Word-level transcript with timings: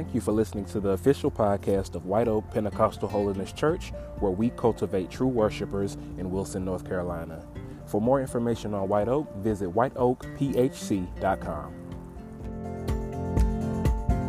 Thank 0.00 0.14
you 0.14 0.22
for 0.22 0.32
listening 0.32 0.64
to 0.64 0.80
the 0.80 0.92
official 0.92 1.30
podcast 1.30 1.94
of 1.94 2.06
White 2.06 2.26
Oak 2.26 2.50
Pentecostal 2.50 3.06
Holiness 3.06 3.52
Church, 3.52 3.92
where 4.18 4.32
we 4.32 4.48
cultivate 4.48 5.10
true 5.10 5.26
worshipers 5.26 5.98
in 6.16 6.30
Wilson, 6.30 6.64
North 6.64 6.86
Carolina. 6.86 7.44
For 7.84 8.00
more 8.00 8.18
information 8.18 8.72
on 8.72 8.88
White 8.88 9.08
Oak, 9.08 9.30
visit 9.36 9.68
whiteoakphc.com. 9.68 11.74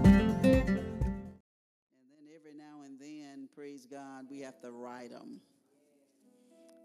And 0.03 0.43
then 0.43 0.83
every 2.35 2.53
now 2.57 2.81
and 2.83 2.99
then, 2.99 3.47
praise 3.55 3.87
God, 3.89 4.25
we 4.29 4.41
have 4.41 4.59
to 4.63 4.71
write 4.71 5.11
them. 5.11 5.39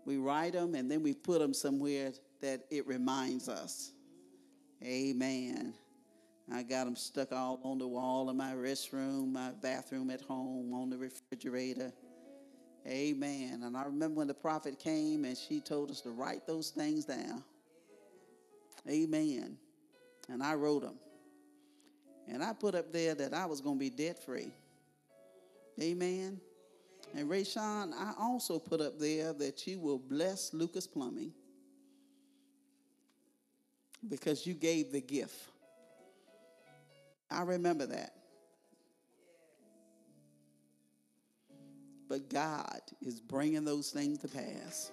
We 0.04 0.18
write 0.18 0.52
them 0.52 0.76
and 0.76 0.88
then 0.88 1.02
we 1.02 1.12
put 1.12 1.40
them 1.40 1.52
somewhere 1.52 2.12
that 2.40 2.60
it 2.70 2.86
reminds 2.86 3.48
us. 3.48 3.90
Amen. 4.80 5.74
I 6.52 6.62
got 6.62 6.84
them 6.84 6.94
stuck 6.94 7.32
all 7.32 7.60
on 7.64 7.78
the 7.78 7.88
wall 7.88 8.30
in 8.30 8.36
my 8.36 8.52
restroom, 8.52 9.32
my 9.32 9.50
bathroom 9.62 10.10
at 10.10 10.20
home, 10.20 10.72
on 10.72 10.90
the 10.90 10.96
refrigerator. 10.96 11.92
Amen. 12.86 13.62
And 13.64 13.76
I 13.76 13.84
remember 13.84 14.18
when 14.18 14.28
the 14.28 14.34
prophet 14.34 14.78
came 14.78 15.24
and 15.24 15.36
she 15.36 15.60
told 15.60 15.90
us 15.90 16.00
to 16.02 16.10
write 16.10 16.46
those 16.46 16.70
things 16.70 17.04
down. 17.04 17.42
Amen. 18.88 19.56
And 20.28 20.42
I 20.42 20.54
wrote 20.54 20.82
them. 20.82 20.94
And 22.28 22.42
I 22.42 22.52
put 22.52 22.76
up 22.76 22.92
there 22.92 23.14
that 23.16 23.34
I 23.34 23.46
was 23.46 23.60
going 23.60 23.76
to 23.76 23.80
be 23.80 23.90
debt 23.90 24.24
free. 24.24 24.52
Amen. 25.80 26.40
And 27.14 27.28
Rayshawn, 27.28 27.92
I 27.92 28.12
also 28.18 28.58
put 28.58 28.80
up 28.80 28.98
there 28.98 29.32
that 29.32 29.66
you 29.66 29.80
will 29.80 29.98
bless 29.98 30.54
Lucas 30.54 30.86
Plumbing 30.86 31.32
because 34.08 34.46
you 34.46 34.54
gave 34.54 34.92
the 34.92 35.00
gift. 35.00 35.34
I 37.30 37.42
remember 37.42 37.86
that. 37.86 38.12
But 42.08 42.30
God 42.30 42.80
is 43.00 43.20
bringing 43.20 43.64
those 43.64 43.90
things 43.90 44.18
to 44.18 44.28
pass. 44.28 44.92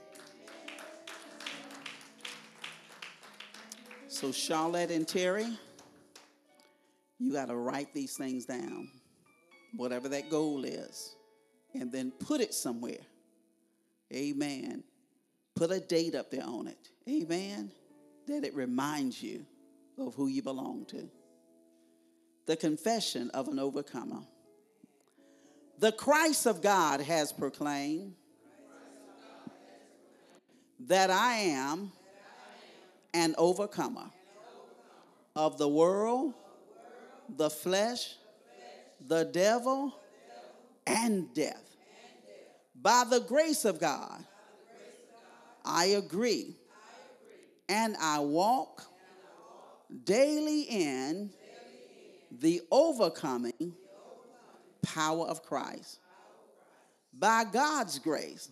So, 4.07 4.31
Charlotte 4.31 4.89
and 4.89 5.07
Terry, 5.07 5.47
you 7.19 7.33
got 7.33 7.49
to 7.49 7.55
write 7.55 7.93
these 7.93 8.15
things 8.15 8.45
down, 8.45 8.89
whatever 9.75 10.07
that 10.09 10.29
goal 10.29 10.65
is, 10.65 11.15
and 11.73 11.91
then 11.91 12.11
put 12.11 12.41
it 12.41 12.53
somewhere. 12.53 13.01
Amen. 14.13 14.83
Put 15.55 15.71
a 15.71 15.79
date 15.79 16.15
up 16.15 16.31
there 16.31 16.45
on 16.45 16.67
it. 16.67 16.89
Amen. 17.07 17.71
That 18.27 18.43
it 18.43 18.55
reminds 18.55 19.21
you 19.21 19.45
of 19.97 20.15
who 20.15 20.27
you 20.27 20.41
belong 20.41 20.85
to. 20.85 21.09
The 22.45 22.55
confession 22.55 23.29
of 23.31 23.47
an 23.47 23.59
overcomer. 23.59 24.21
The 25.79 25.91
Christ 25.91 26.45
of 26.45 26.61
God 26.61 27.01
has 27.01 27.31
proclaimed 27.31 28.15
that 30.87 31.09
I 31.09 31.35
am 31.35 31.91
an 33.13 33.35
overcomer 33.37 34.09
of 35.35 35.57
the 35.57 35.67
world, 35.67 36.33
the 37.29 37.49
flesh, 37.49 38.15
the 39.07 39.23
devil, 39.23 39.93
and 40.85 41.33
death. 41.33 41.75
By 42.75 43.05
the 43.09 43.19
grace 43.21 43.65
of 43.65 43.79
God, 43.79 44.23
I 45.63 45.85
agree. 45.85 46.57
And 47.69 47.95
I 47.99 48.19
walk 48.19 48.85
daily 50.03 50.63
in 50.63 51.31
the 52.39 52.61
overcoming 52.71 53.73
power 54.81 55.25
of 55.25 55.43
Christ. 55.43 55.99
By 57.13 57.43
God's 57.51 57.99
grace, 57.99 58.49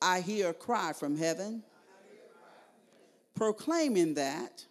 I 0.00 0.20
hear 0.20 0.50
a 0.50 0.54
cry 0.54 0.92
from 0.92 1.16
heaven 1.16 1.62
proclaiming 3.34 4.14
that 4.14 4.64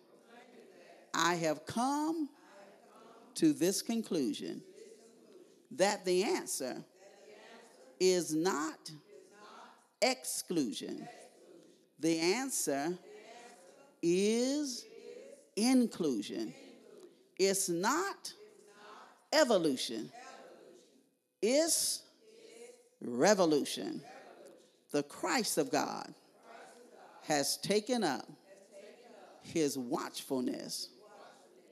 I 1.13 1.35
have 1.35 1.65
come 1.65 2.29
to 3.35 3.53
this 3.53 3.81
conclusion 3.81 4.61
that 5.71 6.05
the 6.05 6.23
answer 6.23 6.83
is 7.99 8.35
not 8.35 8.91
exclusion. 10.01 11.07
The 11.99 12.19
answer 12.19 12.97
is 14.01 14.85
inclusion. 15.55 16.53
It's 17.43 17.69
not 17.69 18.31
evolution. 19.33 20.11
It's 21.41 22.03
revolution. 23.01 24.03
The 24.91 25.01
Christ 25.01 25.57
of 25.57 25.71
God 25.71 26.13
has 27.23 27.57
taken 27.57 28.03
up 28.03 28.29
his 29.41 29.75
watchfulness 29.75 30.89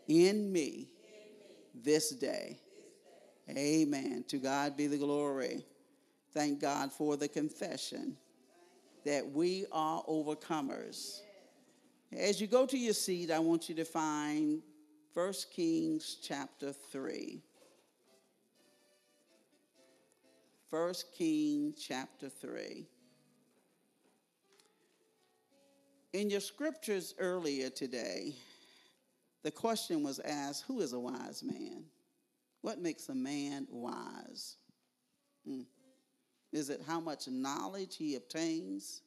in 0.08 0.52
me 0.52 0.88
this 1.76 2.10
day. 2.10 2.58
Amen. 3.48 4.26
To 4.30 4.40
God 4.40 4.76
be 4.76 4.88
the 4.88 4.98
glory. 4.98 5.64
Thank 6.34 6.62
God 6.62 6.92
for 6.92 7.16
the 7.16 7.28
confession 7.28 8.18
that 9.06 9.30
we 9.30 9.68
are 9.72 10.04
overcomers. 10.06 11.22
As 12.12 12.42
you 12.42 12.48
go 12.48 12.66
to 12.66 12.78
your 12.78 12.96
seat, 12.96 13.30
I 13.30 13.38
want 13.38 13.70
you 13.70 13.76
to 13.76 13.86
find 13.86 14.64
1 15.14 15.34
Kings 15.56 16.18
chapter 16.22 16.72
3. 16.72 17.42
1 20.70 20.94
Kings 21.18 21.84
chapter 21.84 22.30
3. 22.30 22.86
In 26.14 26.30
your 26.30 26.40
scriptures 26.40 27.16
earlier 27.18 27.72
today, 27.72 28.36
the 29.42 29.50
question 29.50 30.04
was 30.04 30.20
asked 30.20 30.66
Who 30.68 30.82
is 30.82 30.94
a 30.94 31.00
wise 31.00 31.42
man? 31.44 31.86
What 32.62 32.80
makes 32.80 33.10
a 33.10 33.16
man 33.16 33.68
wise? 33.72 34.58
Hmm. 35.44 35.62
Is 36.52 36.70
it 36.70 36.82
how 36.86 37.00
much 37.00 37.28
knowledge 37.28 37.96
he 37.96 38.16
obtains 38.16 39.02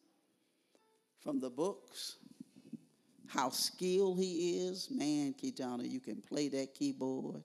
from 1.20 1.38
the 1.38 1.50
books? 1.50 2.16
How 3.32 3.48
skilled 3.48 4.18
he 4.18 4.58
is? 4.58 4.90
Man, 4.90 5.32
Kijana, 5.32 5.90
you 5.90 6.00
can 6.00 6.20
play 6.20 6.48
that 6.48 6.74
keyboard. 6.74 7.42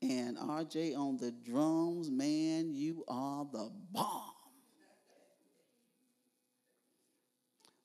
And 0.00 0.38
RJ 0.38 0.96
on 0.96 1.18
the 1.18 1.30
drums, 1.30 2.10
man, 2.10 2.72
you 2.72 3.04
are 3.06 3.46
the 3.52 3.70
bomb. 3.92 4.32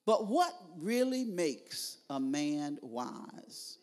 But 0.05 0.27
what 0.27 0.53
really 0.77 1.25
makes 1.25 1.97
a 2.09 2.21
man 2.21 2.77
wise? 2.81 3.79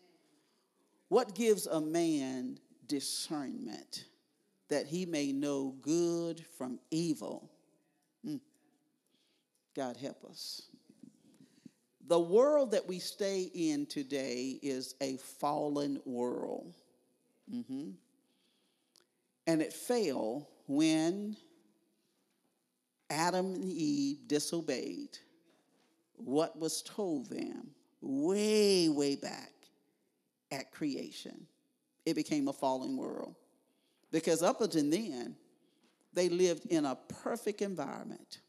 What 1.09 1.35
gives 1.35 1.67
a 1.67 1.81
man 1.81 2.59
discernment 2.87 4.07
that 4.71 4.87
he 4.87 5.05
may 5.05 5.31
know 5.31 5.75
good 5.83 6.43
from 6.57 6.79
evil? 6.91 7.51
Mm. 8.27 8.41
God 9.77 9.99
help 9.99 10.25
us. 10.25 10.63
The 12.11 12.19
world 12.19 12.73
that 12.73 12.89
we 12.89 12.99
stay 12.99 13.53
in 13.55 13.87
today 13.87 14.59
is 14.63 14.97
a 15.01 15.17
fallen 15.19 16.01
world. 16.05 16.75
Mm-hmm. 17.49 17.91
And 19.47 19.63
it 19.63 19.73
fell 19.73 20.49
when 20.67 21.37
Adam 23.11 23.55
and 23.55 23.71
Eve 23.71 24.27
disobeyed 24.27 25.19
what 26.17 26.59
was 26.59 26.83
told 26.83 27.31
them 27.31 27.71
way, 28.01 28.89
way 28.89 29.15
back 29.15 29.53
at 30.51 30.73
creation. 30.73 31.47
It 32.05 32.15
became 32.15 32.49
a 32.49 32.53
fallen 32.53 32.97
world. 32.97 33.37
Because 34.11 34.43
up 34.43 34.61
until 34.61 34.91
then, 34.91 35.37
they 36.13 36.29
lived 36.29 36.67
in 36.67 36.87
a 36.87 36.99
perfect 37.23 37.63
environment, 37.63 38.41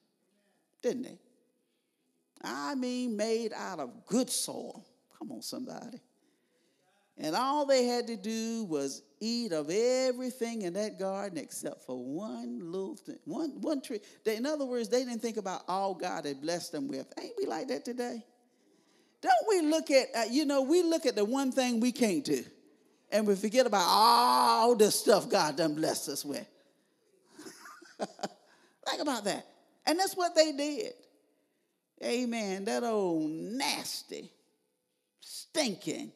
didn't 0.81 1.03
they? 1.03 1.19
I 2.43 2.75
mean, 2.75 3.15
made 3.15 3.53
out 3.53 3.79
of 3.79 4.05
good 4.05 4.29
soil. 4.29 4.85
Come 5.17 5.31
on, 5.31 5.41
somebody. 5.41 5.99
And 7.17 7.35
all 7.35 7.65
they 7.65 7.85
had 7.85 8.07
to 8.07 8.15
do 8.15 8.63
was 8.63 9.03
eat 9.19 9.51
of 9.51 9.69
everything 9.69 10.63
in 10.63 10.73
that 10.73 10.97
garden 10.97 11.37
except 11.37 11.85
for 11.85 12.03
one 12.03 12.71
little 12.71 12.95
thing, 12.95 13.19
one, 13.25 13.61
one 13.61 13.81
tree. 13.81 13.99
They, 14.23 14.37
in 14.37 14.45
other 14.45 14.65
words, 14.65 14.89
they 14.89 15.05
didn't 15.05 15.21
think 15.21 15.37
about 15.37 15.61
all 15.67 15.93
God 15.93 16.25
had 16.25 16.41
blessed 16.41 16.71
them 16.71 16.87
with. 16.87 17.05
Ain't 17.21 17.33
we 17.37 17.45
like 17.45 17.67
that 17.67 17.85
today? 17.85 18.23
Don't 19.21 19.47
we 19.47 19.61
look 19.61 19.91
at, 19.91 20.07
uh, 20.15 20.23
you 20.31 20.45
know, 20.45 20.63
we 20.63 20.81
look 20.81 21.05
at 21.05 21.15
the 21.15 21.23
one 21.23 21.51
thing 21.51 21.79
we 21.79 21.91
can't 21.91 22.23
do 22.23 22.43
and 23.11 23.27
we 23.27 23.35
forget 23.35 23.67
about 23.67 23.85
all 23.85 24.75
the 24.75 24.89
stuff 24.89 25.29
God 25.29 25.57
done 25.57 25.75
blessed 25.75 26.09
us 26.09 26.25
with. 26.25 26.47
Think 27.99 29.01
about 29.01 29.25
that. 29.25 29.45
And 29.85 29.99
that's 29.99 30.15
what 30.15 30.33
they 30.33 30.51
did. 30.53 30.93
Amen. 32.03 32.65
That 32.65 32.83
old 32.83 33.29
nasty, 33.29 34.31
stinking, 35.19 36.11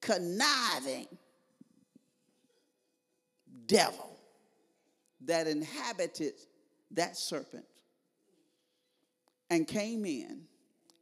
conniving, 0.00 1.08
devil 3.66 4.16
that 5.24 5.46
inhabited 5.46 6.34
that 6.92 7.16
serpent 7.16 7.64
and 9.50 9.66
came 9.66 10.04
in 10.04 10.42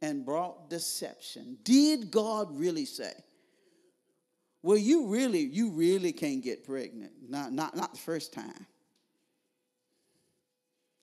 and 0.01 0.25
brought 0.25 0.69
deception. 0.69 1.57
Did 1.63 2.11
God 2.11 2.57
really 2.57 2.85
say? 2.85 3.13
Well, 4.61 4.77
you 4.77 5.07
really, 5.07 5.41
you 5.41 5.69
really 5.69 6.11
can't 6.11 6.43
get 6.43 6.65
pregnant. 6.65 7.11
Not, 7.27 7.53
not, 7.53 7.75
not 7.75 7.93
the 7.93 7.99
first 7.99 8.33
time. 8.33 8.65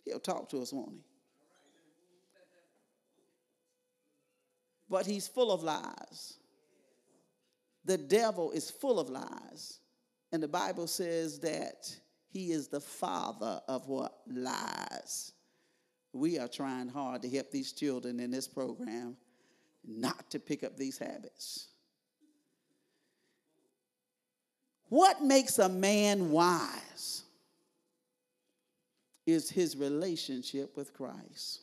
He'll 0.04 0.18
talk 0.18 0.48
to 0.50 0.60
us, 0.60 0.72
won't 0.72 0.94
he? 0.94 1.04
But 4.92 5.06
he's 5.06 5.26
full 5.26 5.50
of 5.50 5.62
lies. 5.62 6.34
The 7.86 7.96
devil 7.96 8.50
is 8.50 8.70
full 8.70 9.00
of 9.00 9.08
lies. 9.08 9.78
And 10.32 10.42
the 10.42 10.48
Bible 10.48 10.86
says 10.86 11.38
that 11.40 11.96
he 12.28 12.52
is 12.52 12.68
the 12.68 12.80
father 12.80 13.62
of 13.68 13.88
what? 13.88 14.18
Lies. 14.26 15.32
We 16.12 16.38
are 16.38 16.46
trying 16.46 16.88
hard 16.88 17.22
to 17.22 17.30
help 17.30 17.50
these 17.50 17.72
children 17.72 18.20
in 18.20 18.30
this 18.30 18.46
program 18.46 19.16
not 19.82 20.30
to 20.30 20.38
pick 20.38 20.62
up 20.62 20.76
these 20.76 20.98
habits. 20.98 21.68
What 24.90 25.22
makes 25.22 25.58
a 25.58 25.70
man 25.70 26.30
wise 26.30 27.22
is 29.24 29.48
his 29.48 29.74
relationship 29.74 30.76
with 30.76 30.92
Christ. 30.92 31.60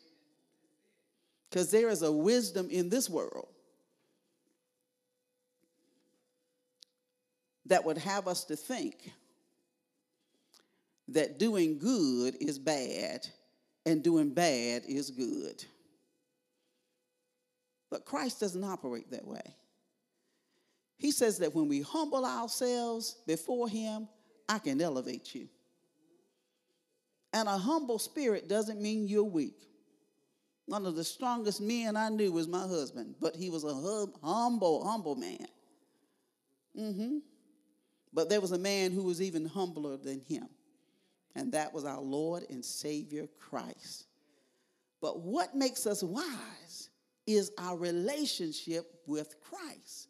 Because 1.49 1.71
there 1.71 1.89
is 1.89 2.01
a 2.03 2.11
wisdom 2.11 2.69
in 2.69 2.89
this 2.89 3.09
world 3.09 3.47
that 7.65 7.85
would 7.85 7.97
have 7.97 8.27
us 8.27 8.43
to 8.45 8.55
think 8.55 9.11
that 11.07 11.39
doing 11.39 11.77
good 11.79 12.35
is 12.39 12.59
bad 12.59 13.27
and 13.85 14.03
doing 14.03 14.29
bad 14.29 14.83
is 14.87 15.09
good. 15.09 15.63
But 17.89 18.05
Christ 18.05 18.39
doesn't 18.39 18.63
operate 18.63 19.09
that 19.11 19.25
way. 19.25 19.55
He 20.97 21.11
says 21.11 21.39
that 21.39 21.55
when 21.55 21.67
we 21.67 21.81
humble 21.81 22.25
ourselves 22.25 23.15
before 23.25 23.69
Him, 23.69 24.07
I 24.47 24.59
can 24.59 24.81
elevate 24.81 25.33
you. 25.33 25.47
And 27.33 27.47
a 27.47 27.57
humble 27.57 27.99
spirit 27.99 28.49
doesn't 28.49 28.81
mean 28.81 29.07
you're 29.07 29.23
weak. 29.23 29.68
One 30.69 30.85
of 30.85 30.95
the 30.95 31.03
strongest 31.03 31.61
men 31.61 31.97
I 31.97 32.09
knew 32.09 32.31
was 32.31 32.47
my 32.47 32.61
husband, 32.61 33.15
but 33.19 33.35
he 33.35 33.49
was 33.49 33.63
a 33.63 33.73
hum- 33.73 34.13
humble, 34.23 34.87
humble 34.87 35.15
man. 35.15 35.47
Mm-hmm. 36.79 37.17
But 38.13 38.29
there 38.29 38.39
was 38.39 38.51
a 38.51 38.59
man 38.59 38.91
who 38.91 39.01
was 39.01 39.19
even 39.19 39.47
humbler 39.47 39.97
than 39.97 40.21
him, 40.21 40.47
and 41.33 41.51
that 41.53 41.73
was 41.73 41.85
our 41.85 41.99
Lord 41.99 42.43
and 42.51 42.63
Savior 42.63 43.27
Christ. 43.39 44.05
But 45.01 45.21
what 45.21 45.55
makes 45.55 45.87
us 45.87 46.03
wise 46.03 46.89
is 47.25 47.51
our 47.57 47.75
relationship 47.75 48.93
with 49.07 49.37
Christ, 49.41 50.09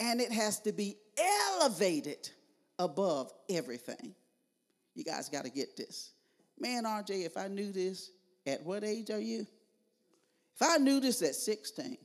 and 0.00 0.20
it 0.20 0.32
has 0.32 0.58
to 0.62 0.72
be 0.72 0.96
elevated 1.60 2.28
above 2.80 3.32
everything. 3.48 4.16
You 4.96 5.04
guys 5.04 5.28
got 5.28 5.44
to 5.44 5.50
get 5.50 5.76
this. 5.76 6.10
Man, 6.58 6.82
RJ, 6.82 7.24
if 7.24 7.36
I 7.36 7.46
knew 7.46 7.70
this, 7.70 8.10
at 8.48 8.64
what 8.64 8.82
age 8.82 9.10
are 9.10 9.20
you? 9.20 9.46
If 10.58 10.68
I 10.68 10.78
knew 10.78 11.00
this 11.00 11.22
at 11.22 11.34
16, 11.34 11.98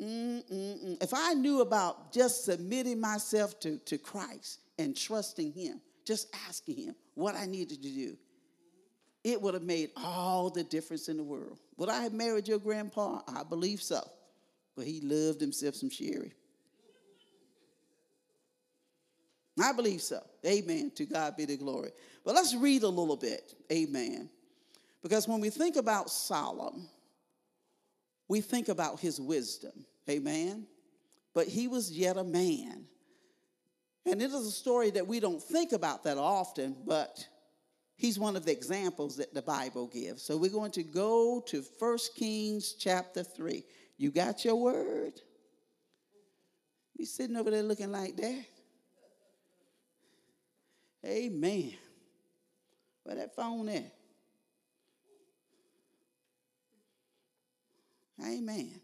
Mm-mm-mm. 0.00 1.02
If 1.02 1.12
I 1.12 1.34
knew 1.34 1.60
about 1.60 2.12
just 2.12 2.44
submitting 2.44 3.00
myself 3.00 3.58
to, 3.60 3.78
to 3.78 3.98
Christ 3.98 4.60
and 4.78 4.96
trusting 4.96 5.52
Him, 5.52 5.80
just 6.04 6.34
asking 6.48 6.76
Him 6.76 6.94
what 7.14 7.34
I 7.34 7.46
needed 7.46 7.82
to 7.82 7.88
do, 7.88 8.16
it 9.24 9.40
would 9.42 9.54
have 9.54 9.64
made 9.64 9.90
all 9.96 10.50
the 10.50 10.62
difference 10.62 11.08
in 11.08 11.16
the 11.16 11.24
world. 11.24 11.58
Would 11.76 11.88
I 11.88 12.02
have 12.02 12.12
married 12.12 12.46
your 12.46 12.58
grandpa? 12.58 13.20
I 13.26 13.42
believe 13.42 13.82
so. 13.82 14.00
But 14.76 14.86
he 14.86 15.00
loved 15.00 15.40
himself 15.40 15.74
some 15.74 15.90
sherry. 15.90 16.32
I 19.60 19.72
believe 19.72 20.00
so. 20.00 20.22
Amen. 20.46 20.92
To 20.94 21.04
God 21.04 21.36
be 21.36 21.44
the 21.44 21.56
glory. 21.56 21.90
But 22.24 22.36
let's 22.36 22.54
read 22.54 22.84
a 22.84 22.88
little 22.88 23.16
bit. 23.16 23.54
Amen. 23.72 24.30
Because 25.08 25.26
when 25.26 25.40
we 25.40 25.48
think 25.48 25.76
about 25.76 26.10
Solomon, 26.10 26.86
we 28.28 28.42
think 28.42 28.68
about 28.68 29.00
his 29.00 29.18
wisdom. 29.18 29.72
Amen. 30.06 30.66
But 31.32 31.46
he 31.46 31.66
was 31.66 31.90
yet 31.90 32.18
a 32.18 32.24
man. 32.24 32.84
And 34.04 34.20
it 34.20 34.26
is 34.26 34.46
a 34.46 34.50
story 34.50 34.90
that 34.90 35.06
we 35.06 35.18
don't 35.18 35.42
think 35.42 35.72
about 35.72 36.04
that 36.04 36.18
often, 36.18 36.76
but 36.86 37.26
he's 37.96 38.18
one 38.18 38.36
of 38.36 38.44
the 38.44 38.52
examples 38.52 39.16
that 39.16 39.32
the 39.32 39.40
Bible 39.40 39.86
gives. 39.86 40.20
So 40.22 40.36
we're 40.36 40.50
going 40.50 40.72
to 40.72 40.82
go 40.82 41.42
to 41.46 41.64
1 41.78 41.98
Kings 42.14 42.74
chapter 42.78 43.22
3. 43.22 43.64
You 43.96 44.10
got 44.10 44.44
your 44.44 44.56
word? 44.56 45.14
You 46.98 47.06
sitting 47.06 47.36
over 47.36 47.50
there 47.50 47.62
looking 47.62 47.92
like 47.92 48.14
that? 48.16 48.44
Amen. 51.06 51.72
Where 53.04 53.16
that 53.16 53.34
phone 53.34 53.70
at? 53.70 53.97
Amen. 58.24 58.80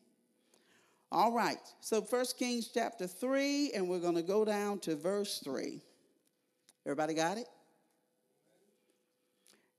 All 1.10 1.32
right. 1.32 1.58
So 1.80 2.02
First 2.02 2.38
Kings 2.38 2.70
chapter 2.72 3.06
3, 3.06 3.72
and 3.74 3.88
we're 3.88 4.00
going 4.00 4.14
to 4.14 4.22
go 4.22 4.44
down 4.44 4.78
to 4.80 4.96
verse 4.96 5.40
3. 5.44 5.80
Everybody 6.86 7.14
got 7.14 7.38
it? 7.38 7.46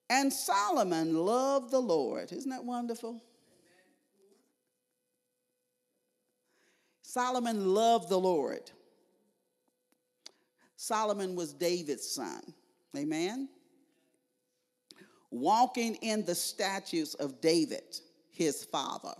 And 0.09 0.31
Solomon 0.31 1.15
loved 1.15 1.71
the 1.71 1.79
Lord. 1.79 2.31
Isn't 2.31 2.51
that 2.51 2.63
wonderful? 2.63 3.21
Solomon 7.01 7.73
loved 7.73 8.09
the 8.09 8.19
Lord. 8.19 8.69
Solomon 10.75 11.35
was 11.35 11.53
David's 11.53 12.07
son. 12.07 12.41
Amen. 12.95 13.49
Walking 15.31 15.95
in 15.95 16.25
the 16.25 16.35
statutes 16.35 17.13
of 17.15 17.41
David, 17.41 17.99
his 18.29 18.63
father. 18.65 19.13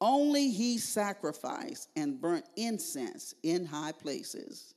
Only 0.00 0.50
he 0.50 0.78
sacrificed 0.78 1.88
and 1.96 2.20
burnt 2.20 2.44
incense 2.56 3.34
in 3.42 3.64
high 3.64 3.92
places. 3.92 4.74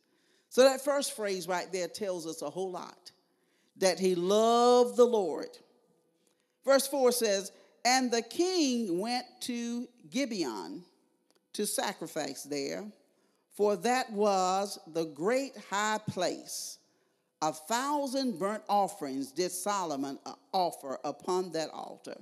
So 0.50 0.64
that 0.64 0.84
first 0.84 1.16
phrase 1.16 1.48
right 1.48 1.72
there 1.72 1.88
tells 1.88 2.26
us 2.26 2.42
a 2.42 2.50
whole 2.50 2.72
lot 2.72 3.12
that 3.78 4.00
he 4.00 4.16
loved 4.16 4.98
the 4.98 5.06
Lord. 5.06 5.50
Verse 6.66 6.88
4 6.88 7.12
says, 7.12 7.52
And 7.86 8.12
the 8.12 8.22
king 8.22 9.00
went 9.00 9.26
to 9.42 9.88
Gibeon 10.10 10.84
to 11.54 11.66
sacrifice 11.66 12.44
there, 12.44 12.86
for 13.56 13.76
that 13.78 14.12
was 14.12 14.80
the 14.94 15.06
great 15.06 15.54
high 15.70 16.00
place. 16.10 16.78
A 17.42 17.54
thousand 17.54 18.40
burnt 18.40 18.64
offerings 18.68 19.32
did 19.32 19.52
Solomon 19.52 20.18
uh, 20.26 20.34
offer 20.52 21.00
upon 21.04 21.52
that 21.52 21.70
altar. 21.70 22.18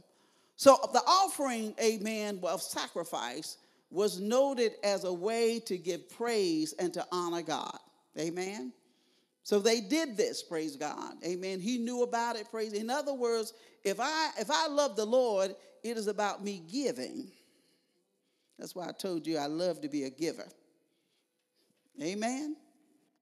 So 0.55 0.77
the 0.93 1.01
offering, 1.05 1.75
amen, 1.81 2.39
of 2.43 2.61
sacrifice 2.61 3.57
was 3.89 4.19
noted 4.19 4.73
as 4.83 5.03
a 5.03 5.13
way 5.13 5.59
to 5.65 5.77
give 5.77 6.09
praise 6.09 6.73
and 6.79 6.93
to 6.93 7.05
honor 7.11 7.41
God. 7.41 7.77
Amen. 8.17 8.71
So 9.43 9.59
they 9.59 9.79
did 9.79 10.17
this, 10.17 10.41
praise 10.41 10.75
God. 10.75 11.13
Amen. 11.23 11.59
He 11.59 11.77
knew 11.77 12.03
about 12.03 12.35
it, 12.35 12.49
praise. 12.49 12.73
In 12.73 12.89
other 12.89 13.13
words, 13.13 13.53
if 13.83 13.99
I 13.99 14.31
if 14.39 14.49
I 14.49 14.67
love 14.67 14.95
the 14.95 15.05
Lord, 15.05 15.55
it 15.83 15.97
is 15.97 16.07
about 16.07 16.43
me 16.43 16.63
giving. 16.71 17.31
That's 18.57 18.73
why 18.73 18.87
I 18.87 18.91
told 18.91 19.27
you 19.27 19.37
I 19.37 19.47
love 19.47 19.81
to 19.81 19.89
be 19.89 20.05
a 20.05 20.09
giver. 20.09 20.47
Amen. 22.01 22.55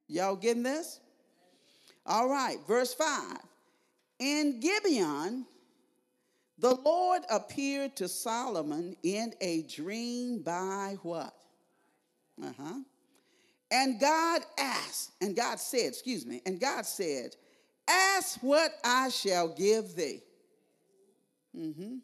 Y'all 0.08 0.36
getting 0.36 0.64
this? 0.64 1.00
All 2.06 2.30
right, 2.30 2.58
verse 2.68 2.94
5. 2.94 3.38
In 4.20 4.60
Gibeon, 4.60 5.46
the 6.58 6.76
Lord 6.76 7.24
appeared 7.30 7.96
to 7.98 8.08
Solomon 8.08 8.96
in 9.04 9.34
a 9.42 9.64
dream 9.64 10.42
by 10.42 10.98
what? 11.02 11.34
Uh 12.42 12.52
huh. 12.58 12.80
And 13.72 14.00
God 14.00 14.42
asked, 14.60 15.12
and 15.20 15.36
God 15.36 15.60
said, 15.60 15.88
excuse 15.88 16.26
me, 16.26 16.42
and 16.46 16.60
God 16.60 16.86
said, 16.86 17.36
Ask 17.88 18.40
what 18.42 18.72
I 18.84 19.10
shall 19.10 19.50
give 19.50 19.96
thee. 19.96 20.22
Mm 21.58 21.76
hmm. 21.76 21.96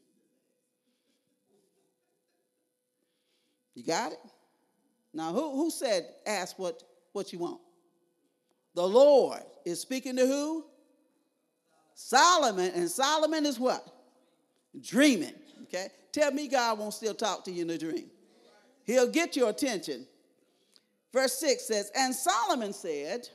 You 3.76 3.84
got 3.84 4.12
it? 4.12 4.20
Now, 5.14 5.32
who, 5.32 5.56
who 5.56 5.72
said, 5.72 6.08
Ask 6.26 6.60
what, 6.60 6.84
what 7.14 7.32
you 7.32 7.40
want? 7.40 7.62
The 8.76 8.88
Lord 8.88 9.44
is 9.66 9.80
speaking 9.80 10.16
to 10.18 10.26
who? 10.26 10.66
Solomon, 11.94 12.72
and 12.76 12.90
Solomon 12.90 13.46
is 13.46 13.60
what? 13.60 13.86
Dreaming. 14.82 15.34
Okay? 15.64 15.88
Tell 16.12 16.32
me 16.32 16.48
God 16.48 16.80
won't 16.80 16.94
still 16.94 17.14
talk 17.14 17.44
to 17.46 17.52
you 17.52 17.64
in 17.64 17.70
a 17.70 17.78
dream. 17.78 18.10
He'll 18.84 19.10
get 19.10 19.36
your 19.36 19.50
attention. 19.50 20.08
Verse 21.14 21.40
6 21.40 21.68
says, 21.68 21.92
And 21.96 22.14
Solomon 22.14 22.74
said, 22.74 23.28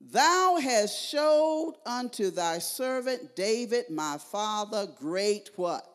Thou 0.00 0.58
hast 0.60 0.96
showed 0.96 1.74
unto 1.84 2.30
thy 2.30 2.58
servant 2.58 3.34
David, 3.34 3.90
my 3.90 4.16
father, 4.18 4.86
great 4.98 5.50
what? 5.56 5.86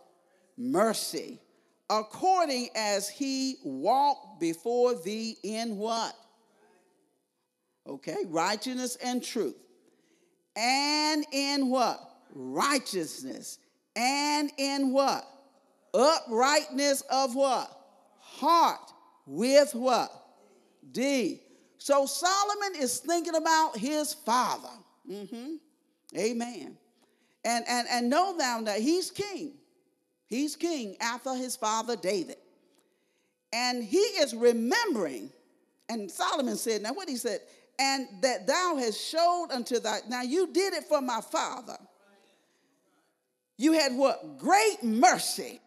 Mercy, 0.57 1.39
according 1.89 2.69
as 2.75 3.09
he 3.09 3.55
walked 3.63 4.39
before 4.39 4.95
thee 5.01 5.37
in 5.43 5.77
what? 5.77 6.15
Okay, 7.87 8.17
righteousness 8.27 8.97
and 9.03 9.23
truth. 9.23 9.55
And 10.55 11.25
in 11.31 11.69
what? 11.69 11.99
Righteousness. 12.33 13.57
And 13.95 14.51
in 14.57 14.91
what? 14.91 15.27
Uprightness 15.93 17.01
of 17.09 17.35
what? 17.35 17.69
Heart. 18.19 18.91
With 19.25 19.73
what? 19.73 20.11
D. 20.91 21.41
So 21.77 22.05
Solomon 22.05 22.73
is 22.81 22.99
thinking 22.99 23.35
about 23.35 23.77
his 23.77 24.13
father. 24.13 24.69
Mm-hmm. 25.09 25.55
Amen. 26.17 26.77
And, 27.45 27.65
and, 27.67 27.87
and 27.89 28.09
know 28.09 28.35
now 28.37 28.61
that 28.61 28.79
he's 28.79 29.11
king. 29.11 29.53
He's 30.27 30.55
king 30.55 30.95
after 30.99 31.35
his 31.35 31.55
father 31.55 31.95
David. 31.95 32.37
And 33.51 33.83
he 33.83 33.97
is 33.97 34.33
remembering, 34.33 35.29
and 35.89 36.09
Solomon 36.09 36.55
said, 36.55 36.81
now 36.81 36.93
what 36.93 37.07
he 37.07 37.17
said, 37.17 37.39
and 37.77 38.07
that 38.21 38.47
thou 38.47 38.77
hast 38.77 38.99
showed 38.99 39.49
unto 39.51 39.79
thy, 39.79 39.99
now 40.07 40.21
you 40.21 40.47
did 40.51 40.73
it 40.73 40.85
for 40.85 41.01
my 41.01 41.21
father. 41.21 41.77
You 43.63 43.71
had 43.71 43.95
what? 43.95 44.39
Great 44.39 44.83
mercy, 44.83 45.61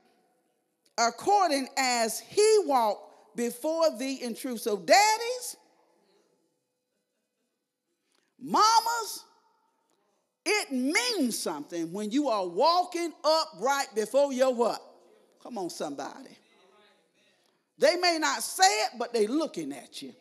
according 0.98 1.66
as 1.78 2.20
he 2.20 2.60
walked 2.66 3.34
before 3.34 3.96
thee 3.96 4.16
in 4.16 4.34
truth. 4.34 4.60
So, 4.60 4.76
daddies, 4.76 5.56
mamas, 8.38 9.24
it 10.44 10.72
means 10.72 11.38
something 11.38 11.90
when 11.90 12.10
you 12.10 12.28
are 12.28 12.46
walking 12.46 13.14
upright 13.24 13.86
before 13.94 14.30
your 14.30 14.54
what? 14.54 14.82
Come 15.42 15.56
on, 15.56 15.70
somebody. 15.70 16.36
They 17.78 17.96
may 17.96 18.18
not 18.20 18.42
say 18.42 18.64
it, 18.84 18.90
but 18.98 19.14
they 19.14 19.26
looking 19.26 19.72
at 19.72 20.02
you. 20.02 20.12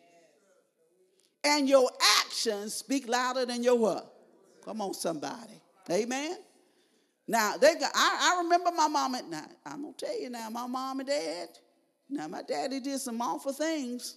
And 1.44 1.68
your 1.68 1.90
actions 2.24 2.72
speak 2.72 3.06
louder 3.06 3.44
than 3.44 3.62
your 3.62 3.76
what? 3.76 4.14
Come 4.64 4.80
on, 4.80 4.94
somebody. 4.94 5.60
Amen. 5.90 6.38
Now 7.28 7.56
they 7.56 7.74
got, 7.74 7.90
I, 7.94 8.34
I 8.34 8.42
remember 8.42 8.70
my 8.76 8.88
mom 8.88 9.14
at 9.14 9.28
night. 9.28 9.50
I'm 9.64 9.82
gonna 9.82 9.94
tell 9.96 10.20
you 10.20 10.30
now, 10.30 10.48
my 10.50 10.66
mom 10.66 11.00
and 11.00 11.08
dad. 11.08 11.48
Now 12.08 12.28
my 12.28 12.42
daddy 12.42 12.80
did 12.80 13.00
some 13.00 13.20
awful 13.20 13.52
things 13.52 14.16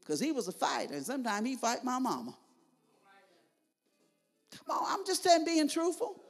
because 0.00 0.20
he 0.20 0.32
was 0.32 0.48
a 0.48 0.52
fighter, 0.52 0.94
and 0.94 1.04
sometimes 1.04 1.48
he 1.48 1.56
fight 1.56 1.82
my 1.82 1.98
mama. 1.98 2.34
Come 4.66 4.76
on, 4.76 4.84
I'm 4.88 5.06
just 5.06 5.22
saying 5.22 5.44
being 5.44 5.68
truthful. 5.68 6.20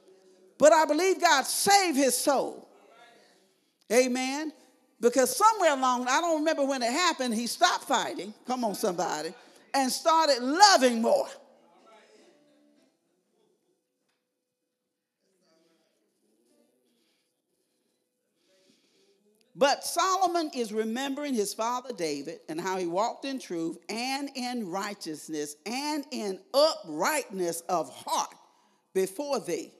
But 0.57 0.71
I 0.71 0.85
believe 0.85 1.19
God 1.19 1.45
saved 1.45 1.97
his 1.97 2.17
soul. 2.17 2.67
Amen. 3.91 4.53
Because 5.01 5.35
somewhere 5.35 5.73
along, 5.73 6.07
I 6.07 6.21
don't 6.21 6.39
remember 6.39 6.65
when 6.65 6.81
it 6.81 6.91
happened, 6.91 7.35
he 7.35 7.47
stopped 7.47 7.83
fighting. 7.83 8.33
Come 8.47 8.63
on, 8.63 8.73
somebody. 8.73 9.33
And 9.73 9.91
started 9.91 10.41
loving 10.41 11.01
more. 11.01 11.27
But 19.55 19.85
Solomon 19.85 20.51
is 20.53 20.73
remembering 20.73 21.33
his 21.33 21.53
father 21.53 21.93
David 21.93 22.39
and 22.49 22.59
how 22.59 22.77
he 22.77 22.87
walked 22.87 23.23
in 23.23 23.39
truth 23.39 23.77
and 23.87 24.29
in 24.35 24.69
righteousness 24.69 25.55
and 25.65 26.05
in 26.11 26.39
uprightness 26.53 27.61
of 27.69 27.89
heart 27.89 28.35
before 28.93 29.39
thee. 29.39 29.71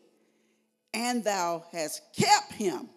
And 0.94 1.26
thou 1.26 1.66
hast 1.74 2.02
kept 2.18 2.54
him, 2.54 2.88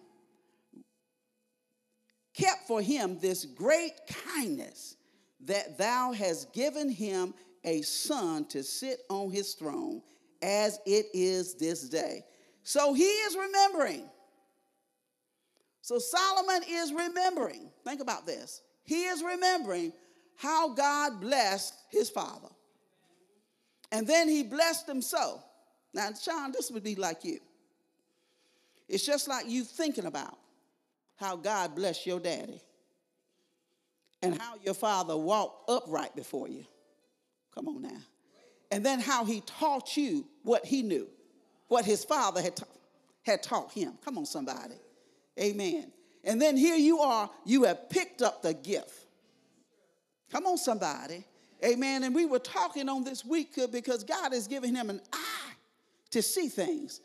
kept 2.33 2.65
for 2.65 2.81
him 2.81 3.19
this 3.19 3.43
great 3.43 3.91
kindness 4.07 4.95
that 5.41 5.77
thou 5.77 6.13
hast 6.13 6.53
given 6.53 6.89
him 6.89 7.33
a 7.65 7.81
son 7.81 8.45
to 8.45 8.63
sit 8.63 8.99
on 9.09 9.31
his 9.31 9.53
throne 9.53 10.01
as 10.41 10.79
it 10.85 11.07
is 11.13 11.55
this 11.55 11.89
day. 11.89 12.23
So 12.63 12.93
he 12.93 13.03
is 13.03 13.35
remembering 13.35 14.09
so 15.89 15.97
Solomon 15.97 16.61
is 16.69 16.93
remembering, 16.93 17.71
think 17.83 17.99
about 17.99 18.27
this. 18.27 18.61
He 18.83 19.05
is 19.05 19.23
remembering 19.23 19.91
how 20.35 20.75
God 20.75 21.19
blessed 21.19 21.73
his 21.89 22.11
father. 22.11 22.49
And 23.91 24.05
then 24.05 24.29
he 24.29 24.43
blessed 24.43 24.87
him 24.87 25.01
so. 25.01 25.41
Now, 25.91 26.11
Sean, 26.13 26.51
this 26.51 26.69
would 26.69 26.83
be 26.83 26.93
like 26.93 27.25
you. 27.25 27.39
It's 28.87 29.03
just 29.03 29.27
like 29.27 29.49
you 29.49 29.63
thinking 29.63 30.05
about 30.05 30.37
how 31.15 31.35
God 31.35 31.73
blessed 31.73 32.05
your 32.05 32.19
daddy 32.19 32.61
and 34.21 34.39
how 34.39 34.57
your 34.63 34.75
father 34.75 35.17
walked 35.17 35.71
upright 35.71 36.15
before 36.15 36.47
you. 36.47 36.65
Come 37.55 37.67
on 37.67 37.81
now. 37.81 38.01
And 38.69 38.85
then 38.85 38.99
how 38.99 39.25
he 39.25 39.41
taught 39.41 39.97
you 39.97 40.27
what 40.43 40.67
he 40.67 40.83
knew, 40.83 41.07
what 41.67 41.83
his 41.83 42.05
father 42.05 42.43
had, 42.43 42.57
ta- 42.57 42.65
had 43.23 43.41
taught 43.41 43.71
him. 43.71 43.93
Come 44.05 44.19
on, 44.19 44.27
somebody. 44.27 44.75
Amen. 45.39 45.91
And 46.23 46.41
then 46.41 46.57
here 46.57 46.75
you 46.75 46.99
are, 46.99 47.29
you 47.45 47.63
have 47.63 47.89
picked 47.89 48.21
up 48.21 48.41
the 48.41 48.53
gift. 48.53 49.05
Come 50.31 50.45
on, 50.45 50.57
somebody. 50.57 51.25
Amen. 51.63 52.03
And 52.03 52.13
we 52.13 52.25
were 52.25 52.39
talking 52.39 52.87
on 52.87 53.03
this 53.03 53.25
week 53.25 53.57
uh, 53.57 53.67
because 53.67 54.03
God 54.03 54.33
is 54.33 54.47
giving 54.47 54.75
him 54.75 54.89
an 54.89 55.01
eye 55.11 55.53
to 56.11 56.21
see 56.21 56.47
things. 56.47 57.01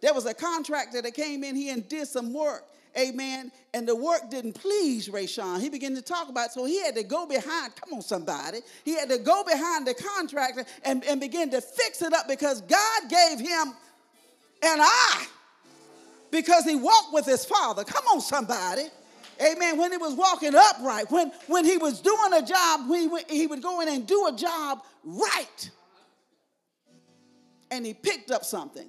There 0.00 0.14
was 0.14 0.26
a 0.26 0.34
contractor 0.34 1.02
that 1.02 1.14
came 1.14 1.42
in 1.42 1.56
here 1.56 1.74
and 1.74 1.86
did 1.88 2.06
some 2.06 2.32
work. 2.32 2.64
Amen. 2.96 3.52
And 3.74 3.86
the 3.86 3.94
work 3.94 4.30
didn't 4.30 4.54
please 4.54 5.08
Rayshawn. 5.08 5.60
He 5.60 5.68
began 5.68 5.94
to 5.94 6.02
talk 6.02 6.28
about 6.28 6.46
it, 6.46 6.52
so 6.52 6.64
he 6.64 6.82
had 6.82 6.94
to 6.94 7.02
go 7.02 7.26
behind. 7.26 7.76
Come 7.76 7.94
on, 7.94 8.02
somebody. 8.02 8.60
He 8.84 8.94
had 8.94 9.08
to 9.10 9.18
go 9.18 9.44
behind 9.44 9.86
the 9.86 9.94
contractor 9.94 10.64
and, 10.84 11.04
and 11.04 11.20
begin 11.20 11.50
to 11.50 11.60
fix 11.60 12.00
it 12.02 12.12
up 12.12 12.28
because 12.28 12.60
God 12.62 13.02
gave 13.10 13.40
him 13.40 13.74
an 14.62 14.80
eye 14.80 15.26
because 16.30 16.64
he 16.64 16.76
walked 16.76 17.12
with 17.12 17.26
his 17.26 17.44
father. 17.44 17.84
Come 17.84 18.04
on, 18.06 18.20
somebody. 18.20 18.84
Amen. 19.40 19.78
When 19.78 19.92
he 19.92 19.98
was 19.98 20.14
walking 20.14 20.54
upright, 20.54 21.10
when, 21.10 21.30
when 21.46 21.64
he 21.64 21.76
was 21.76 22.00
doing 22.00 22.32
a 22.34 22.42
job, 22.42 22.88
he, 22.88 23.08
he 23.28 23.46
would 23.46 23.62
go 23.62 23.80
in 23.80 23.88
and 23.88 24.06
do 24.06 24.26
a 24.26 24.36
job 24.36 24.82
right. 25.04 25.70
And 27.70 27.86
he 27.86 27.94
picked 27.94 28.30
up 28.30 28.44
something. 28.44 28.88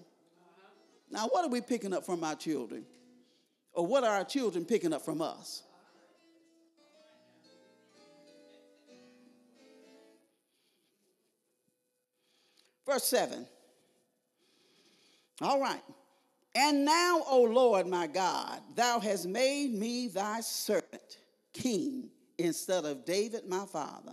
Now, 1.12 1.28
what 1.28 1.46
are 1.46 1.50
we 1.50 1.62
picking 1.62 1.94
up 1.94 2.06
from 2.06 2.24
our 2.24 2.36
children? 2.36 2.86
Or 3.74 3.86
what 3.86 4.04
are 4.04 4.16
our 4.16 4.24
children 4.24 4.66
picking 4.66 4.94
up 4.94 5.04
from 5.04 5.22
us? 5.22 5.64
Verse 12.86 13.04
7. 13.04 13.46
All 15.42 15.62
right. 15.62 15.82
And 16.62 16.84
now, 16.84 17.22
O 17.26 17.44
Lord 17.44 17.88
my 17.88 18.06
God, 18.06 18.60
thou 18.76 19.00
hast 19.00 19.26
made 19.26 19.72
me 19.74 20.10
thy 20.10 20.42
servant 20.42 21.20
king 21.54 22.10
instead 22.38 22.84
of 22.84 23.06
David 23.06 23.48
my 23.48 23.66
father. 23.66 24.12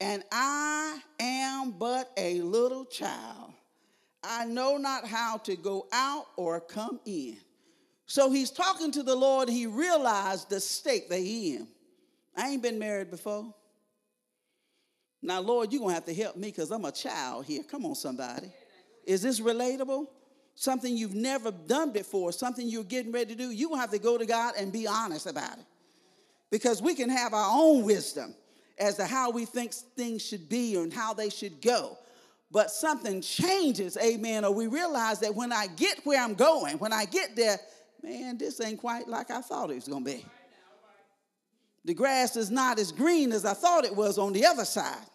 And 0.00 0.24
I 0.32 0.98
am 1.20 1.70
but 1.70 2.10
a 2.16 2.40
little 2.40 2.84
child. 2.84 3.52
I 4.24 4.44
know 4.44 4.76
not 4.76 5.06
how 5.06 5.36
to 5.38 5.54
go 5.54 5.86
out 5.92 6.26
or 6.36 6.58
come 6.58 6.98
in. 7.04 7.36
So 8.06 8.28
he's 8.28 8.50
talking 8.50 8.90
to 8.90 9.04
the 9.04 9.14
Lord. 9.14 9.48
He 9.48 9.66
realized 9.68 10.50
the 10.50 10.58
state 10.58 11.08
that 11.10 11.20
he 11.20 11.54
in. 11.54 11.68
I 12.36 12.48
ain't 12.48 12.62
been 12.62 12.80
married 12.80 13.12
before. 13.12 13.54
Now, 15.22 15.38
Lord, 15.38 15.72
you're 15.72 15.78
going 15.78 15.90
to 15.90 15.94
have 15.94 16.06
to 16.06 16.14
help 16.14 16.34
me 16.34 16.48
because 16.48 16.72
I'm 16.72 16.84
a 16.86 16.92
child 16.92 17.44
here. 17.44 17.62
Come 17.62 17.86
on, 17.86 17.94
somebody. 17.94 18.50
Is 19.06 19.22
this 19.22 19.38
relatable? 19.38 20.08
Something 20.58 20.96
you've 20.96 21.14
never 21.14 21.52
done 21.52 21.92
before, 21.92 22.32
something 22.32 22.68
you're 22.68 22.82
getting 22.82 23.12
ready 23.12 23.36
to 23.36 23.38
do, 23.38 23.56
to 23.56 23.74
have 23.76 23.92
to 23.92 23.98
go 23.98 24.18
to 24.18 24.26
God 24.26 24.54
and 24.58 24.72
be 24.72 24.88
honest 24.88 25.28
about 25.28 25.56
it. 25.56 25.64
Because 26.50 26.82
we 26.82 26.96
can 26.96 27.08
have 27.08 27.32
our 27.32 27.48
own 27.48 27.84
wisdom 27.84 28.34
as 28.76 28.96
to 28.96 29.04
how 29.04 29.30
we 29.30 29.44
think 29.44 29.72
things 29.72 30.20
should 30.26 30.48
be 30.48 30.74
and 30.74 30.92
how 30.92 31.14
they 31.14 31.30
should 31.30 31.62
go. 31.62 31.96
But 32.50 32.72
something 32.72 33.20
changes, 33.20 33.96
amen, 33.98 34.44
or 34.44 34.52
we 34.52 34.66
realize 34.66 35.20
that 35.20 35.32
when 35.32 35.52
I 35.52 35.68
get 35.68 36.00
where 36.02 36.20
I'm 36.20 36.34
going, 36.34 36.78
when 36.78 36.92
I 36.92 37.04
get 37.04 37.36
there, 37.36 37.58
man, 38.02 38.36
this 38.36 38.60
ain't 38.60 38.80
quite 38.80 39.06
like 39.06 39.30
I 39.30 39.40
thought 39.42 39.70
it 39.70 39.76
was 39.76 39.84
to 39.84 40.00
be. 40.00 40.26
The 41.84 41.94
grass 41.94 42.34
is 42.36 42.50
not 42.50 42.80
as 42.80 42.90
green 42.90 43.30
as 43.30 43.44
I 43.44 43.54
thought 43.54 43.84
it 43.84 43.94
was 43.94 44.18
on 44.18 44.32
the 44.32 44.44
other 44.44 44.64
side. 44.64 45.06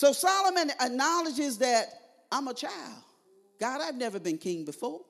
So 0.00 0.14
Solomon 0.14 0.70
acknowledges 0.80 1.58
that 1.58 1.88
I'm 2.32 2.48
a 2.48 2.54
child. 2.54 3.02
God, 3.60 3.82
I've 3.82 3.96
never 3.96 4.18
been 4.18 4.38
king 4.38 4.64
before. 4.64 5.02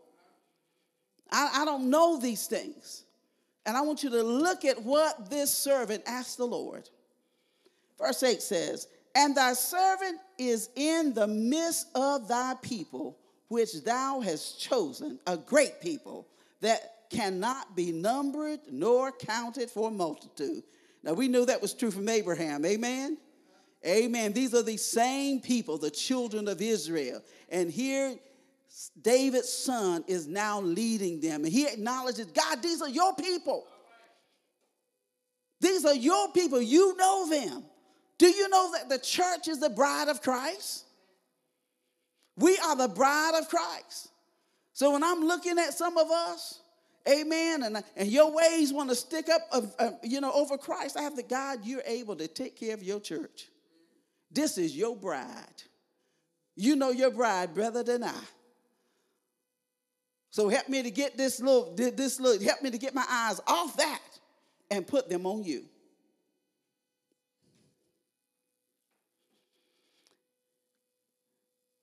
I, 1.31 1.63
I 1.63 1.65
don't 1.65 1.91
know 1.91 2.19
these 2.19 2.49
things. 2.49 3.05
And 3.65 3.77
I 3.77 3.83
want 3.83 4.03
you 4.03 4.11
to 4.11 4.21
look 4.25 4.65
at 4.65 4.83
what 4.83 5.31
this 5.31 5.55
servant 5.55 6.03
asked 6.09 6.39
the 6.39 6.45
Lord. 6.45 6.91
Verse 8.01 8.21
8 8.21 8.43
says, 8.43 8.89
And 9.15 9.37
thy 9.37 9.53
servant 9.53 10.19
is 10.39 10.71
in 10.75 11.15
the 11.15 11.29
midst 11.29 11.87
of 11.95 12.27
thy 12.27 12.55
people, 12.61 13.17
which 13.47 13.85
thou 13.85 14.19
hast 14.19 14.61
chosen, 14.61 15.21
a 15.25 15.37
great 15.37 15.81
people 15.81 16.27
that 16.63 16.95
cannot 17.11 17.77
be 17.77 17.93
numbered 17.93 18.59
nor 18.69 19.13
counted 19.13 19.71
for 19.71 19.89
multitude. 19.93 20.65
Now 21.05 21.13
we 21.13 21.29
knew 21.29 21.47
that 21.47 21.63
was 21.63 21.75
true 21.75 21.93
from 21.93 22.09
Abraham. 22.09 22.65
Amen. 22.65 23.19
Amen. 23.87 24.33
These 24.33 24.55
are 24.55 24.63
the 24.63 24.77
same 24.77 25.41
people, 25.41 25.79
the 25.79 25.91
children 25.91 26.49
of 26.49 26.61
Israel. 26.61 27.23
And 27.49 27.71
here 27.71 28.15
David's 29.01 29.53
son 29.53 30.05
is 30.07 30.27
now 30.27 30.61
leading 30.61 31.21
them. 31.21 31.45
And 31.45 31.53
he 31.53 31.67
acknowledges, 31.67 32.27
God, 32.27 32.63
these 32.63 32.83
are 32.83 32.89
your 32.89 33.15
people. 33.15 33.67
These 35.61 35.85
are 35.85 35.95
your 35.95 36.29
people. 36.33 36.61
You 36.61 36.97
know 36.97 37.29
them. 37.29 37.65
Do 38.19 38.29
you 38.29 38.49
know 38.49 38.73
that 38.73 38.89
the 38.89 38.99
church 38.99 39.49
is 39.49 39.61
the 39.61 39.71
bride 39.71 40.09
of 40.09 40.23
Christ? 40.23 40.85
We 42.37 42.57
are 42.59 42.77
the 42.77 42.89
bride 42.89 43.33
of 43.39 43.49
Christ. 43.49 44.09
So 44.73 44.93
when 44.93 45.03
I'm 45.03 45.21
looking 45.21 45.59
at 45.59 45.75
some 45.75 45.99
of 45.99 46.11
us, 46.11 46.61
amen, 47.07 47.63
and, 47.65 47.83
and 47.97 48.09
your 48.09 48.35
ways 48.35 48.73
want 48.73 48.89
to 48.89 48.95
stick 48.95 49.29
up, 49.29 49.43
of, 49.53 49.75
uh, 49.79 49.91
you 50.03 50.23
know, 50.23 50.33
over 50.33 50.57
Christ, 50.57 50.97
I 50.97 51.03
have 51.03 51.17
the 51.17 51.23
God, 51.23 51.61
you're 51.65 51.83
able 51.85 52.17
to 52.17 52.29
take 52.29 52.59
care 52.59 52.73
of 52.73 52.83
your 52.83 53.01
church. 53.01 53.50
This 54.31 54.59
is 54.59 54.77
your 54.77 54.97
bride. 54.97 55.63
You 56.57 56.77
know 56.77 56.91
your 56.91 57.11
bride 57.11 57.55
better 57.55 57.83
than 57.83 58.05
I. 58.05 58.15
So 60.31 60.49
help 60.49 60.69
me 60.69 60.83
to 60.83 60.91
get 60.91 61.17
this 61.17 61.41
little, 61.41 61.75
this 61.75 62.21
little, 62.21 62.43
help 62.45 62.63
me 62.63 62.71
to 62.71 62.79
get 62.79 62.95
my 62.95 63.05
eyes 63.09 63.41
off 63.47 63.77
that 63.77 64.03
and 64.71 64.87
put 64.87 65.09
them 65.09 65.27
on 65.27 65.43
you. 65.43 65.65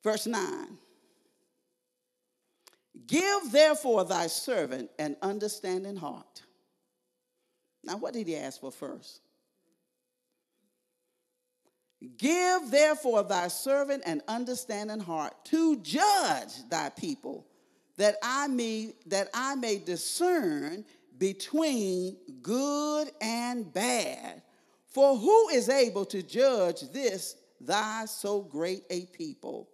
Verse 0.03 0.25
9 0.25 0.77
Give 3.05 3.51
therefore 3.51 4.05
thy 4.05 4.27
servant 4.27 4.89
an 4.97 5.17
understanding 5.21 5.97
heart. 5.97 6.43
Now, 7.83 7.97
what 7.97 8.13
did 8.13 8.27
he 8.27 8.35
ask 8.37 8.61
for 8.61 8.71
first? 8.71 9.26
Give 12.17 12.69
therefore 12.69 13.23
thy 13.23 13.47
servant 13.47 14.03
an 14.05 14.21
understanding 14.27 14.99
heart 14.99 15.33
to 15.45 15.77
judge 15.77 16.53
thy 16.69 16.89
people, 16.89 17.47
that 17.97 18.17
I 18.21 18.47
may 18.47 18.93
that 19.07 19.29
I 19.33 19.55
may 19.55 19.79
discern 19.79 20.85
between 21.17 22.17
good 22.41 23.09
and 23.19 23.73
bad. 23.73 24.43
For 24.89 25.17
who 25.17 25.49
is 25.49 25.69
able 25.69 26.05
to 26.05 26.21
judge 26.21 26.81
this 26.93 27.35
thy 27.59 28.05
so 28.05 28.41
great 28.41 28.83
a 28.89 29.05
people? 29.07 29.69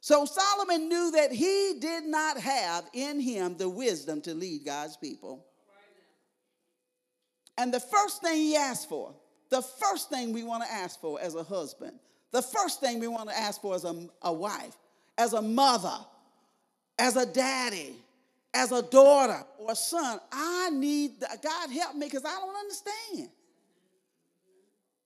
So 0.00 0.24
Solomon 0.24 0.88
knew 0.88 1.10
that 1.10 1.30
he 1.30 1.76
did 1.78 2.04
not 2.04 2.38
have 2.38 2.88
in 2.94 3.20
him 3.20 3.56
the 3.58 3.68
wisdom 3.68 4.22
to 4.22 4.34
lead 4.34 4.64
God's 4.64 4.96
people. 4.96 5.44
And 7.58 7.72
the 7.72 7.80
first 7.80 8.22
thing 8.22 8.36
he 8.36 8.56
asked 8.56 8.88
for, 8.88 9.14
the 9.50 9.62
first 9.62 10.08
thing 10.08 10.32
we 10.32 10.42
want 10.42 10.64
to 10.64 10.72
ask 10.72 11.00
for 11.00 11.20
as 11.20 11.34
a 11.34 11.42
husband, 11.42 11.98
the 12.32 12.42
first 12.42 12.80
thing 12.80 13.00
we 13.00 13.08
want 13.08 13.28
to 13.28 13.36
ask 13.36 13.60
for 13.60 13.74
as 13.74 13.84
a, 13.84 14.08
a 14.22 14.32
wife, 14.32 14.76
as 15.18 15.32
a 15.32 15.42
mother, 15.42 15.96
as 16.98 17.16
a 17.16 17.26
daddy, 17.26 17.96
as 18.54 18.72
a 18.72 18.82
daughter 18.82 19.44
or 19.58 19.72
a 19.72 19.76
son, 19.76 20.20
I 20.32 20.70
need 20.70 21.12
God 21.20 21.70
help 21.70 21.96
me 21.96 22.06
because 22.06 22.24
I 22.24 22.30
don't 22.30 22.56
understand. 22.56 23.30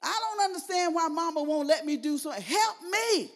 I 0.02 0.20
don't 0.20 0.44
understand 0.44 0.94
why 0.94 1.08
mama 1.08 1.42
won't 1.42 1.66
let 1.66 1.86
me 1.86 1.96
do 1.96 2.18
something. 2.18 2.42
Help 2.42 2.76
me. 2.90 3.30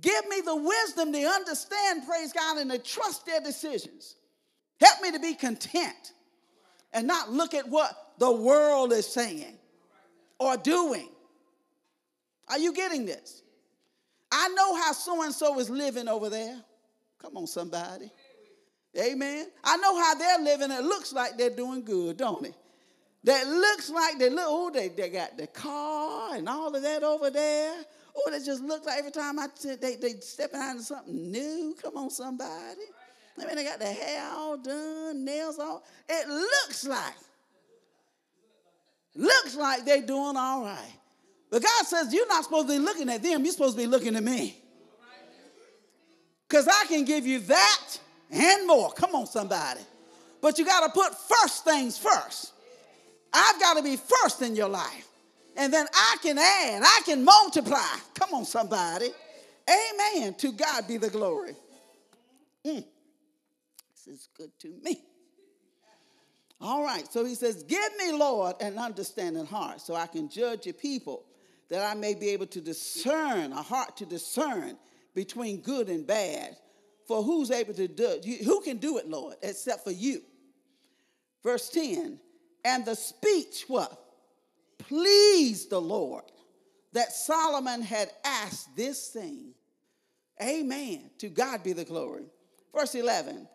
Give 0.00 0.28
me 0.28 0.40
the 0.44 0.56
wisdom 0.56 1.12
to 1.12 1.24
understand, 1.24 2.06
praise 2.06 2.32
God, 2.32 2.58
and 2.58 2.70
to 2.70 2.78
trust 2.78 3.26
their 3.26 3.40
decisions. 3.40 4.16
Help 4.80 5.02
me 5.02 5.12
to 5.12 5.18
be 5.18 5.34
content 5.34 6.12
and 6.92 7.06
not 7.06 7.30
look 7.30 7.54
at 7.54 7.68
what 7.68 8.09
the 8.20 8.30
world 8.30 8.92
is 8.92 9.06
saying 9.06 9.58
or 10.38 10.56
doing. 10.58 11.08
Are 12.48 12.58
you 12.58 12.72
getting 12.74 13.06
this? 13.06 13.42
I 14.30 14.48
know 14.48 14.76
how 14.76 14.92
so 14.92 15.22
and 15.22 15.32
so 15.32 15.58
is 15.58 15.70
living 15.70 16.06
over 16.06 16.28
there. 16.28 16.60
Come 17.18 17.38
on, 17.38 17.46
somebody. 17.46 18.10
Amen. 18.98 19.46
I 19.64 19.76
know 19.78 19.98
how 19.98 20.14
they're 20.14 20.38
living. 20.38 20.70
It 20.70 20.84
looks 20.84 21.12
like 21.12 21.38
they're 21.38 21.50
doing 21.56 21.82
good, 21.82 22.18
don't 22.18 22.44
it? 22.44 22.54
That 23.24 23.46
looks 23.46 23.90
like 23.90 24.18
they 24.18 24.28
look, 24.28 24.46
oh, 24.46 24.70
they, 24.70 24.88
they 24.88 25.08
got 25.08 25.38
the 25.38 25.46
car 25.46 26.34
and 26.36 26.48
all 26.48 26.74
of 26.74 26.82
that 26.82 27.02
over 27.02 27.30
there. 27.30 27.74
Oh, 28.14 28.30
they 28.30 28.44
just 28.44 28.62
look 28.62 28.84
like 28.84 28.98
every 28.98 29.12
time 29.12 29.38
I 29.38 29.46
t- 29.60 29.76
they 29.76 29.96
they 29.96 30.14
stepping 30.20 30.60
out 30.60 30.76
of 30.76 30.82
something 30.82 31.30
new. 31.30 31.74
Come 31.80 31.96
on, 31.96 32.10
somebody. 32.10 32.80
I 33.38 33.46
mean, 33.46 33.56
they 33.56 33.64
got 33.64 33.78
their 33.78 33.94
hair 33.94 34.28
all 34.32 34.58
done, 34.58 35.24
nails 35.24 35.58
all. 35.58 35.82
It 36.08 36.28
looks 36.28 36.86
like, 36.86 37.14
looks 39.14 39.56
like 39.56 39.84
they're 39.84 40.02
doing 40.02 40.36
all 40.36 40.64
right. 40.64 40.92
But 41.50 41.62
God 41.62 41.86
says 41.86 42.12
you're 42.12 42.28
not 42.28 42.44
supposed 42.44 42.68
to 42.68 42.74
be 42.74 42.78
looking 42.78 43.08
at 43.08 43.22
them. 43.22 43.44
You're 43.44 43.52
supposed 43.52 43.76
to 43.76 43.82
be 43.82 43.86
looking 43.86 44.14
at 44.16 44.22
me. 44.22 44.56
Because 46.48 46.68
I 46.68 46.84
can 46.86 47.04
give 47.04 47.26
you 47.26 47.40
that 47.40 47.98
and 48.30 48.66
more. 48.66 48.92
Come 48.92 49.14
on, 49.14 49.26
somebody. 49.26 49.80
But 50.40 50.58
you 50.58 50.64
got 50.64 50.86
to 50.86 50.92
put 50.92 51.14
first 51.14 51.64
things 51.64 51.98
first. 51.98 52.52
I've 53.32 53.60
got 53.60 53.76
to 53.76 53.82
be 53.82 53.96
first 53.96 54.42
in 54.42 54.56
your 54.56 54.68
life 54.68 55.10
and 55.56 55.72
then 55.72 55.86
I 55.92 56.16
can 56.22 56.38
add, 56.38 56.82
I 56.82 57.02
can 57.04 57.24
multiply. 57.24 57.96
Come 58.14 58.34
on, 58.34 58.44
somebody. 58.44 59.10
Amen. 59.68 60.34
To 60.34 60.52
God 60.52 60.88
be 60.88 60.96
the 60.96 61.10
glory. 61.10 61.54
Mm. 62.64 62.84
This 63.92 64.06
is 64.06 64.28
good 64.36 64.50
to 64.60 64.72
me. 64.82 65.02
All 66.60 66.84
right, 66.84 67.10
so 67.10 67.24
he 67.24 67.34
says, 67.34 67.62
Give 67.62 67.96
me, 67.98 68.12
Lord, 68.12 68.56
an 68.60 68.78
understanding 68.78 69.46
heart 69.46 69.80
so 69.80 69.94
I 69.94 70.06
can 70.06 70.28
judge 70.28 70.66
your 70.66 70.74
people, 70.74 71.24
that 71.68 71.84
I 71.84 71.94
may 71.94 72.14
be 72.14 72.30
able 72.30 72.46
to 72.46 72.60
discern, 72.60 73.52
a 73.52 73.62
heart 73.62 73.96
to 73.98 74.06
discern 74.06 74.76
between 75.14 75.62
good 75.62 75.88
and 75.88 76.06
bad. 76.06 76.56
For 77.06 77.22
who's 77.22 77.50
able 77.50 77.74
to 77.74 77.88
do 77.88 78.20
it? 78.22 78.44
Who 78.44 78.60
can 78.60 78.76
do 78.76 78.98
it, 78.98 79.08
Lord, 79.08 79.36
except 79.42 79.84
for 79.84 79.90
you? 79.90 80.22
Verse 81.42 81.68
10 81.70 82.20
And 82.64 82.84
the 82.84 82.94
speech, 82.94 83.64
what? 83.66 84.00
pleased 84.80 85.70
the 85.70 85.80
Lord 85.80 86.24
that 86.92 87.12
Solomon 87.12 87.82
had 87.82 88.10
asked 88.24 88.74
this 88.76 89.08
thing. 89.08 89.54
Amen. 90.42 91.10
To 91.18 91.28
God 91.28 91.62
be 91.62 91.72
the 91.72 91.84
glory. 91.84 92.24
Verse 92.74 92.94
11 92.94 93.48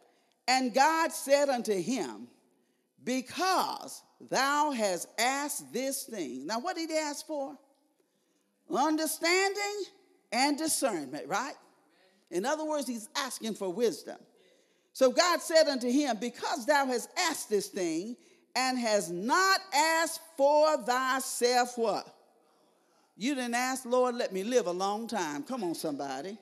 And 0.47 0.73
God 0.73 1.11
said 1.11 1.49
unto 1.49 1.73
him, 1.73 2.27
Because 3.05 4.03
thou 4.29 4.71
hast 4.71 5.07
asked 5.17 5.71
this 5.71 6.03
thing. 6.03 6.45
Now, 6.45 6.59
what 6.59 6.75
did 6.75 6.89
he 6.89 6.97
ask 6.97 7.25
for? 7.25 7.57
Understanding 8.69 9.85
and 10.31 10.57
discernment, 10.57 11.27
right? 11.27 11.53
In 12.31 12.45
other 12.45 12.65
words, 12.65 12.87
he's 12.87 13.07
asking 13.15 13.53
for 13.53 13.71
wisdom. 13.71 14.17
So 14.91 15.11
God 15.11 15.41
said 15.41 15.67
unto 15.67 15.89
him, 15.89 16.17
Because 16.19 16.65
thou 16.65 16.87
hast 16.87 17.09
asked 17.17 17.49
this 17.49 17.67
thing, 17.67 18.17
and 18.55 18.79
has 18.79 19.11
not 19.11 19.59
asked 19.73 20.21
for 20.37 20.77
thyself 20.83 21.77
what? 21.77 22.07
You 23.17 23.35
didn't 23.35 23.55
ask, 23.55 23.85
Lord, 23.85 24.15
let 24.15 24.33
me 24.33 24.43
live 24.43 24.67
a 24.67 24.71
long 24.71 25.07
time. 25.07 25.43
Come 25.43 25.63
on, 25.63 25.75
somebody. 25.75 26.37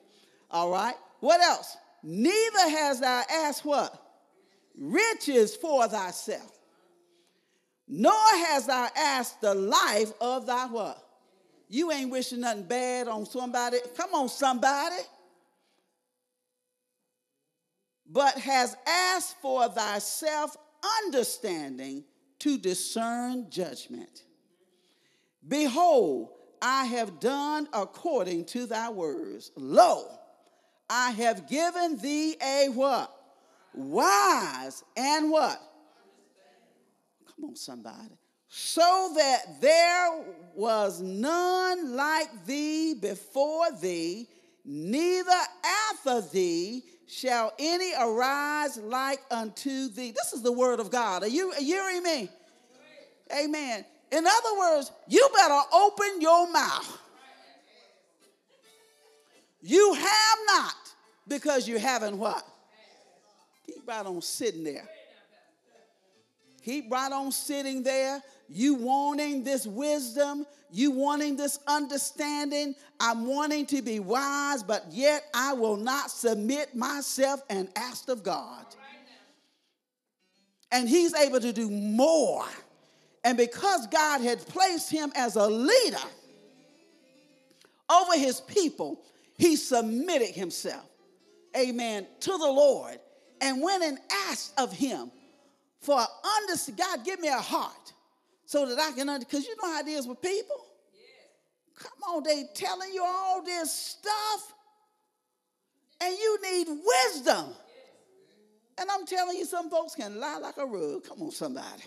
All 0.50 0.72
right. 0.72 0.96
What 1.20 1.42
else? 1.42 1.78
Neither 2.04 2.70
has 2.70 3.00
thou 3.00 3.24
asked 3.30 3.66
what? 3.66 4.00
Riches 4.78 5.56
for 5.56 5.88
thyself. 5.88 6.52
Nor 7.88 8.14
has 8.14 8.66
thou 8.66 8.90
asked 8.98 9.42
the 9.42 9.54
life 9.54 10.12
of 10.22 10.46
thy 10.46 10.66
what? 10.68 10.98
You 11.68 11.92
ain't 11.92 12.12
wishing 12.12 12.42
nothing 12.42 12.64
bad 12.64 13.08
on 13.08 13.26
somebody. 13.26 13.78
Come 13.98 14.14
on, 14.14 14.30
somebody. 14.30 14.96
But 18.10 18.38
has 18.38 18.76
asked 18.88 19.38
for 19.42 19.68
thyself 19.70 20.56
understanding 21.04 22.04
to 22.40 22.58
discern 22.58 23.50
judgment. 23.50 24.24
Behold, 25.48 26.30
I 26.62 26.86
have 26.86 27.20
done 27.20 27.68
according 27.74 28.46
to 28.46 28.66
thy 28.66 28.90
words. 28.90 29.52
Lo, 29.56 30.08
I 30.90 31.12
have 31.12 31.48
given 31.48 31.98
thee 31.98 32.36
a 32.42 32.70
what? 32.70 33.14
Wise 33.76 34.84
and 34.96 35.32
what? 35.32 35.62
Come 37.36 37.50
on, 37.50 37.56
somebody. 37.56 38.18
So 38.48 39.14
that 39.16 39.62
there 39.62 40.24
was 40.54 41.02
none 41.02 41.96
like 41.96 42.46
thee 42.46 42.94
before 42.94 43.72
thee, 43.82 44.28
neither 44.64 45.32
after 45.90 46.22
thee 46.22 46.84
shall 47.08 47.52
any 47.58 47.94
arise 48.00 48.78
like 48.78 49.20
unto 49.32 49.88
thee. 49.90 50.12
This 50.12 50.34
is 50.34 50.44
the 50.44 50.52
word 50.52 50.80
of 50.80 50.92
God. 50.92 51.24
Are 51.24 51.28
you, 51.28 51.52
are 51.52 51.62
you 51.62 51.76
hearing 51.76 52.04
me? 52.04 52.30
Amen. 53.36 53.86
In 54.12 54.26
other 54.28 54.60
words, 54.60 54.92
you 55.08 55.28
better 55.34 55.60
open 55.74 56.22
your 56.22 56.52
mouth. 56.52 57.00
You 59.64 59.94
have 59.94 60.38
not 60.48 60.76
because 61.28 61.68
you 61.68 61.80
haven't 61.80 62.18
what? 62.18 62.46
Keep 63.66 63.88
right 63.88 64.06
on 64.06 64.22
sitting 64.22 64.64
there. 64.64 64.88
Keep 66.64 66.92
right 66.92 67.12
on 67.12 67.32
sitting 67.32 67.84
there. 67.84 68.22
You 68.50 68.76
wanting 68.76 69.44
this 69.44 69.66
wisdom, 69.66 70.46
you 70.72 70.92
wanting 70.92 71.36
this 71.36 71.60
understanding. 71.68 72.76
I'm 73.00 73.26
wanting 73.26 73.66
to 73.68 73.82
be 73.82 74.00
wise, 74.00 74.64
but 74.64 74.86
yet 74.92 75.24
I 75.34 75.54
will 75.54 75.78
not 75.78 76.12
submit 76.12 76.76
myself 76.76 77.42
and 77.50 77.68
ask 77.76 78.10
of 78.10 78.24
God. 78.24 78.66
And 80.72 80.88
he's 80.90 81.14
able 81.14 81.40
to 81.40 81.54
do 81.54 81.70
more. 81.70 82.46
And 83.24 83.38
because 83.38 83.88
God 83.88 84.22
had 84.22 84.40
placed 84.40 84.92
him 84.92 85.12
as 85.16 85.36
a 85.36 85.48
leader 85.48 85.98
over 87.90 88.18
his 88.18 88.42
people, 88.42 89.02
he 89.38 89.56
submitted 89.56 90.30
himself, 90.30 90.86
amen, 91.56 92.08
to 92.22 92.32
the 92.32 92.38
Lord 92.38 93.00
and 93.44 93.62
went 93.62 93.84
and 93.84 94.00
asked 94.30 94.58
of 94.58 94.72
him 94.72 95.12
for 95.82 96.00
under 96.00 96.54
God, 96.78 97.04
give 97.04 97.20
me 97.20 97.28
a 97.28 97.34
heart 97.34 97.94
so 98.46 98.66
that 98.66 98.80
I 98.80 98.94
can 98.94 99.10
understand. 99.10 99.28
Because 99.30 99.46
you 99.46 99.56
know 99.62 99.74
how 99.74 99.82
it 99.82 99.88
is 99.88 100.08
with 100.08 100.22
people. 100.22 100.66
Come 101.78 102.16
on, 102.16 102.24
they 102.24 102.46
telling 102.54 102.94
you 102.94 103.04
all 103.04 103.44
this 103.44 103.72
stuff, 103.72 104.54
and 106.00 106.16
you 106.18 106.38
need 106.42 106.68
wisdom. 106.70 107.48
And 108.78 108.90
I'm 108.90 109.06
telling 109.06 109.38
you, 109.38 109.46
some 109.46 109.70
folks 109.70 109.94
can 109.94 110.20
lie 110.20 110.38
like 110.38 110.58
a 110.58 110.66
rug. 110.66 111.04
Come 111.04 111.24
on, 111.24 111.32
somebody. 111.32 111.84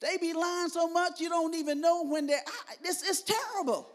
They 0.00 0.16
be 0.18 0.32
lying 0.32 0.68
so 0.68 0.88
much 0.88 1.20
you 1.20 1.28
don't 1.28 1.54
even 1.56 1.80
know 1.80 2.04
when 2.04 2.28
they're. 2.28 2.44
This 2.82 3.02
is 3.02 3.22
terrible. 3.22 3.88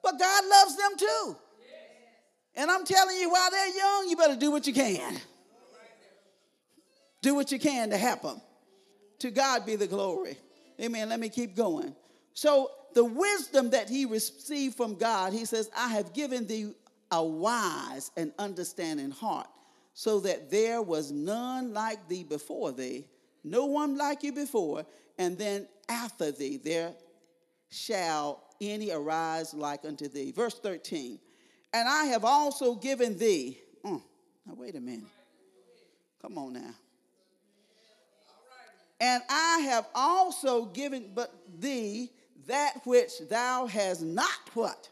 But 0.00 0.18
God 0.18 0.44
loves 0.48 0.76
them 0.76 0.90
too. 0.96 1.36
And 2.56 2.70
I'm 2.70 2.84
telling 2.84 3.16
you, 3.16 3.30
while 3.30 3.50
they're 3.50 3.76
young, 3.76 4.08
you 4.08 4.16
better 4.16 4.36
do 4.36 4.50
what 4.50 4.66
you 4.66 4.72
can. 4.72 5.16
Do 7.22 7.34
what 7.34 7.50
you 7.50 7.58
can 7.58 7.90
to 7.90 7.96
help 7.96 8.22
them. 8.22 8.40
To 9.20 9.30
God 9.30 9.64
be 9.64 9.76
the 9.76 9.86
glory. 9.86 10.36
Amen. 10.80 11.08
Let 11.08 11.20
me 11.20 11.28
keep 11.28 11.56
going. 11.56 11.94
So, 12.32 12.70
the 12.94 13.04
wisdom 13.04 13.70
that 13.70 13.88
he 13.88 14.04
received 14.04 14.76
from 14.76 14.94
God, 14.94 15.32
he 15.32 15.44
says, 15.44 15.68
I 15.76 15.88
have 15.88 16.12
given 16.12 16.46
thee 16.46 16.74
a 17.10 17.24
wise 17.24 18.10
and 18.16 18.32
understanding 18.38 19.10
heart, 19.10 19.48
so 19.94 20.20
that 20.20 20.50
there 20.50 20.80
was 20.80 21.10
none 21.10 21.72
like 21.72 22.08
thee 22.08 22.24
before 22.24 22.72
thee, 22.72 23.06
no 23.42 23.66
one 23.66 23.96
like 23.96 24.22
you 24.22 24.32
before, 24.32 24.84
and 25.18 25.36
then 25.38 25.68
after 25.88 26.32
thee 26.32 26.56
there 26.56 26.92
shall 27.68 28.42
any 28.60 28.90
arise 28.90 29.54
like 29.54 29.84
unto 29.84 30.08
thee. 30.08 30.32
Verse 30.32 30.58
13, 30.58 31.18
and 31.74 31.88
I 31.88 32.04
have 32.04 32.24
also 32.24 32.76
given 32.76 33.18
thee. 33.18 33.58
Mm, 33.84 34.00
now, 34.46 34.54
wait 34.54 34.76
a 34.76 34.80
minute. 34.80 35.08
Come 36.22 36.38
on 36.38 36.52
now. 36.52 36.70
And 39.00 39.22
I 39.28 39.58
have 39.70 39.88
also 39.92 40.66
given 40.66 41.10
but 41.14 41.34
thee 41.58 42.10
that 42.46 42.74
which 42.84 43.10
thou 43.28 43.66
hast 43.66 44.02
not 44.02 44.30
what? 44.54 44.88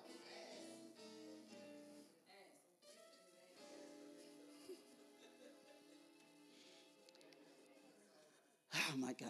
Oh 8.74 8.96
my 8.98 9.12
God. 9.12 9.28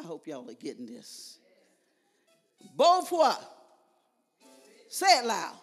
I 0.00 0.02
hope 0.04 0.26
y'all 0.26 0.48
are 0.50 0.54
getting 0.54 0.86
this. 0.86 1.38
Both 2.74 3.12
what? 3.12 3.40
Say 4.88 5.18
it 5.18 5.26
loud. 5.26 5.58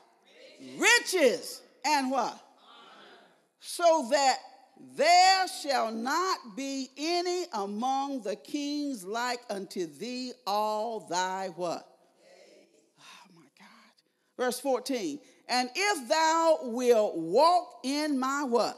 Riches 0.78 1.62
and 1.86 2.12
what? 2.12 2.40
So 3.60 4.08
that 4.12 4.38
there 4.96 5.48
shall 5.48 5.92
not 5.92 6.38
be 6.56 6.90
any 6.98 7.46
among 7.54 8.22
the 8.24 8.36
kings 8.36 9.04
like 9.04 9.40
unto 9.50 9.86
thee 9.86 10.34
all 10.48 11.08
thy 11.08 11.50
what? 11.56 11.88
Oh 13.00 13.36
my 13.36 13.46
God. 13.60 14.38
Verse 14.38 14.60
14. 14.60 15.20
And 15.48 15.70
if 15.76 16.10
thou 16.10 16.60
wilt 16.64 17.18
walk 17.18 17.82
in 17.84 18.20
my 18.20 18.44
what? 18.44 18.78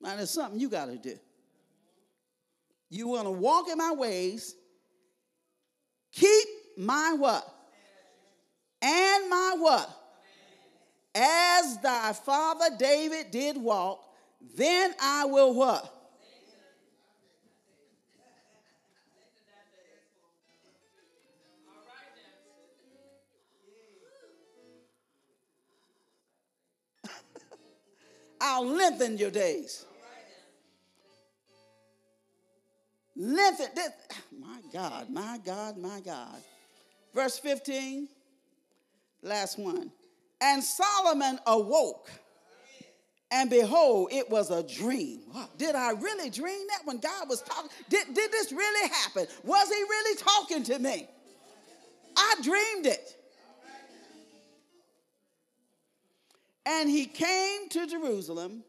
Now 0.00 0.16
there's 0.16 0.30
something 0.30 0.58
you 0.58 0.68
got 0.68 0.86
to 0.86 0.96
do. 0.96 1.16
You 2.90 3.08
want 3.08 3.24
to 3.24 3.30
walk 3.30 3.68
in 3.70 3.78
my 3.78 3.92
ways, 3.92 4.54
keep 6.12 6.46
my 6.76 7.14
what? 7.18 7.48
And 8.82 9.30
my 9.30 9.54
what? 9.58 9.88
As 11.14 11.78
thy 11.78 12.12
father 12.12 12.74
David 12.78 13.30
did 13.30 13.56
walk, 13.56 14.02
then 14.56 14.92
I 15.00 15.24
will 15.26 15.54
what? 15.54 15.94
I'll 28.40 28.66
lengthen 28.66 29.16
your 29.16 29.30
days. 29.30 29.84
Lengthen. 33.14 33.68
This, 33.74 33.90
my 34.40 34.58
God, 34.72 35.10
my 35.10 35.38
God, 35.44 35.76
my 35.76 36.00
God. 36.00 36.42
Verse 37.14 37.38
15, 37.38 38.08
last 39.22 39.58
one. 39.58 39.90
And 40.40 40.62
Solomon 40.62 41.38
awoke, 41.46 42.10
and 43.30 43.48
behold, 43.48 44.12
it 44.12 44.28
was 44.28 44.50
a 44.50 44.62
dream. 44.62 45.20
Did 45.56 45.74
I 45.74 45.92
really 45.92 46.28
dream 46.28 46.66
that 46.68 46.80
when 46.84 46.98
God 46.98 47.28
was 47.28 47.40
talking? 47.42 47.70
Did, 47.88 48.12
did 48.14 48.30
this 48.32 48.52
really 48.52 48.88
happen? 48.90 49.26
Was 49.44 49.68
he 49.68 49.80
really 49.80 50.16
talking 50.16 50.62
to 50.64 50.78
me? 50.78 51.08
I 52.16 52.34
dreamed 52.42 52.86
it. 52.86 53.16
And 56.66 56.88
he 56.88 57.06
came 57.06 57.68
to 57.70 57.86
Jerusalem 57.86 58.62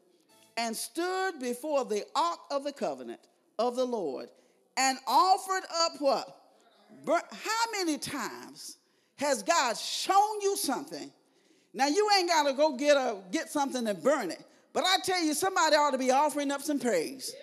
and 0.57 0.75
stood 0.75 1.39
before 1.39 1.85
the 1.85 2.05
ark 2.15 2.39
of 2.51 2.63
the 2.63 2.71
covenant 2.71 3.19
of 3.59 3.75
the 3.75 3.85
Lord 3.85 4.29
and 4.77 4.97
offered 5.07 5.63
up 5.81 5.93
what? 5.99 6.37
How 7.05 7.71
many 7.71 7.97
times 7.97 8.77
has 9.23 9.43
God 9.43 9.77
shown 9.77 10.41
you 10.41 10.55
something? 10.55 11.11
Now 11.73 11.87
you 11.87 12.07
ain't 12.17 12.29
got 12.29 12.43
to 12.43 12.53
go 12.53 12.75
get 12.77 12.95
a 12.95 13.17
get 13.31 13.49
something 13.49 13.87
and 13.87 14.01
burn 14.03 14.29
it. 14.29 14.43
But 14.73 14.85
I 14.85 14.97
tell 15.03 15.23
you, 15.23 15.33
somebody 15.33 15.75
ought 15.75 15.91
to 15.91 15.97
be 15.97 16.11
offering 16.11 16.51
up 16.51 16.61
some 16.61 16.79
praise. 16.79 17.33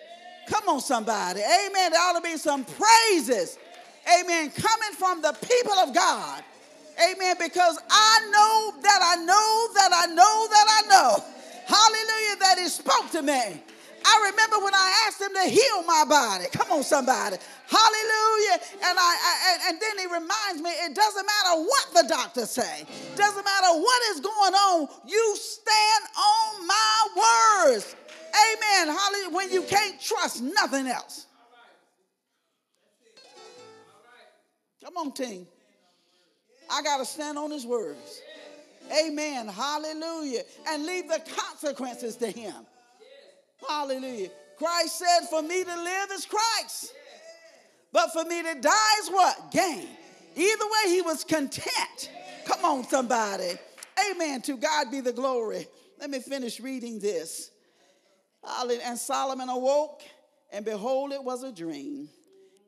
Come 0.47 0.67
on, 0.67 0.81
somebody. 0.81 1.41
Amen. 1.41 1.91
There 1.91 2.01
ought 2.01 2.15
to 2.15 2.21
be 2.21 2.37
some 2.37 2.65
praises. 2.65 3.57
Amen. 4.19 4.51
Coming 4.51 4.93
from 4.97 5.21
the 5.21 5.33
people 5.33 5.73
of 5.79 5.93
God. 5.93 6.43
Amen. 6.99 7.35
Because 7.39 7.79
I 7.89 8.19
know 8.31 8.81
that 8.81 8.99
I 9.01 9.23
know 9.23 9.67
that 9.75 9.91
I 9.93 10.05
know 10.07 10.47
that 10.49 10.67
I 10.69 10.87
know. 10.87 11.23
Hallelujah. 11.65 12.35
That 12.39 12.55
He 12.59 12.67
spoke 12.67 13.11
to 13.11 13.21
me. 13.21 13.61
I 14.03 14.31
remember 14.31 14.63
when 14.63 14.73
I 14.73 15.05
asked 15.07 15.21
him 15.21 15.33
to 15.33 15.49
heal 15.49 15.83
my 15.83 16.03
body. 16.07 16.45
Come 16.51 16.71
on, 16.71 16.83
somebody. 16.83 17.37
Hallelujah. 17.67 18.57
And 18.83 18.97
I, 18.97 19.15
I, 19.15 19.69
and 19.69 19.79
then 19.79 19.97
he 19.99 20.05
reminds 20.05 20.61
me 20.61 20.69
it 20.69 20.95
doesn't 20.95 21.25
matter 21.25 21.61
what 21.61 21.87
the 21.93 22.09
doctors 22.09 22.49
say. 22.49 22.85
Doesn't 23.15 23.45
matter 23.45 23.79
what 23.79 24.01
is 24.15 24.19
going 24.19 24.53
on. 24.53 24.87
You 25.07 25.35
stand 25.37 26.03
on 26.17 26.67
my 26.67 27.07
words. 27.15 27.95
Amen. 28.33 28.95
Hallelujah. 28.95 29.35
When 29.35 29.51
you 29.51 29.61
can't 29.63 30.01
trust 30.01 30.41
nothing 30.41 30.87
else. 30.87 31.27
Come 34.83 34.97
on, 34.97 35.11
team. 35.11 35.47
I 36.71 36.81
got 36.81 36.97
to 36.97 37.05
stand 37.05 37.37
on 37.37 37.51
his 37.51 37.65
words. 37.65 38.21
Amen. 39.05 39.47
Hallelujah. 39.47 40.41
And 40.67 40.85
leave 40.85 41.07
the 41.07 41.21
consequences 41.37 42.15
to 42.17 42.27
him. 42.27 42.55
Hallelujah. 43.67 44.29
Christ 44.57 44.99
said, 44.99 45.27
For 45.29 45.41
me 45.41 45.63
to 45.63 45.75
live 45.75 46.09
is 46.11 46.25
Christ. 46.25 46.93
But 47.91 48.13
for 48.13 48.23
me 48.23 48.41
to 48.41 48.55
die 48.59 48.99
is 49.01 49.09
what? 49.09 49.51
Gain. 49.51 49.87
Either 50.35 50.65
way, 50.65 50.91
he 50.91 51.01
was 51.01 51.23
content. 51.23 52.11
Come 52.45 52.63
on, 52.63 52.83
somebody. 52.85 53.51
Amen. 54.11 54.41
To 54.43 54.57
God 54.57 54.91
be 54.91 55.01
the 55.01 55.11
glory. 55.11 55.67
Let 55.99 56.09
me 56.09 56.19
finish 56.19 56.59
reading 56.59 56.99
this. 56.99 57.51
And 58.43 58.97
Solomon 58.97 59.49
awoke, 59.49 60.01
and 60.51 60.65
behold, 60.65 61.11
it 61.11 61.23
was 61.23 61.43
a 61.43 61.51
dream. 61.51 62.09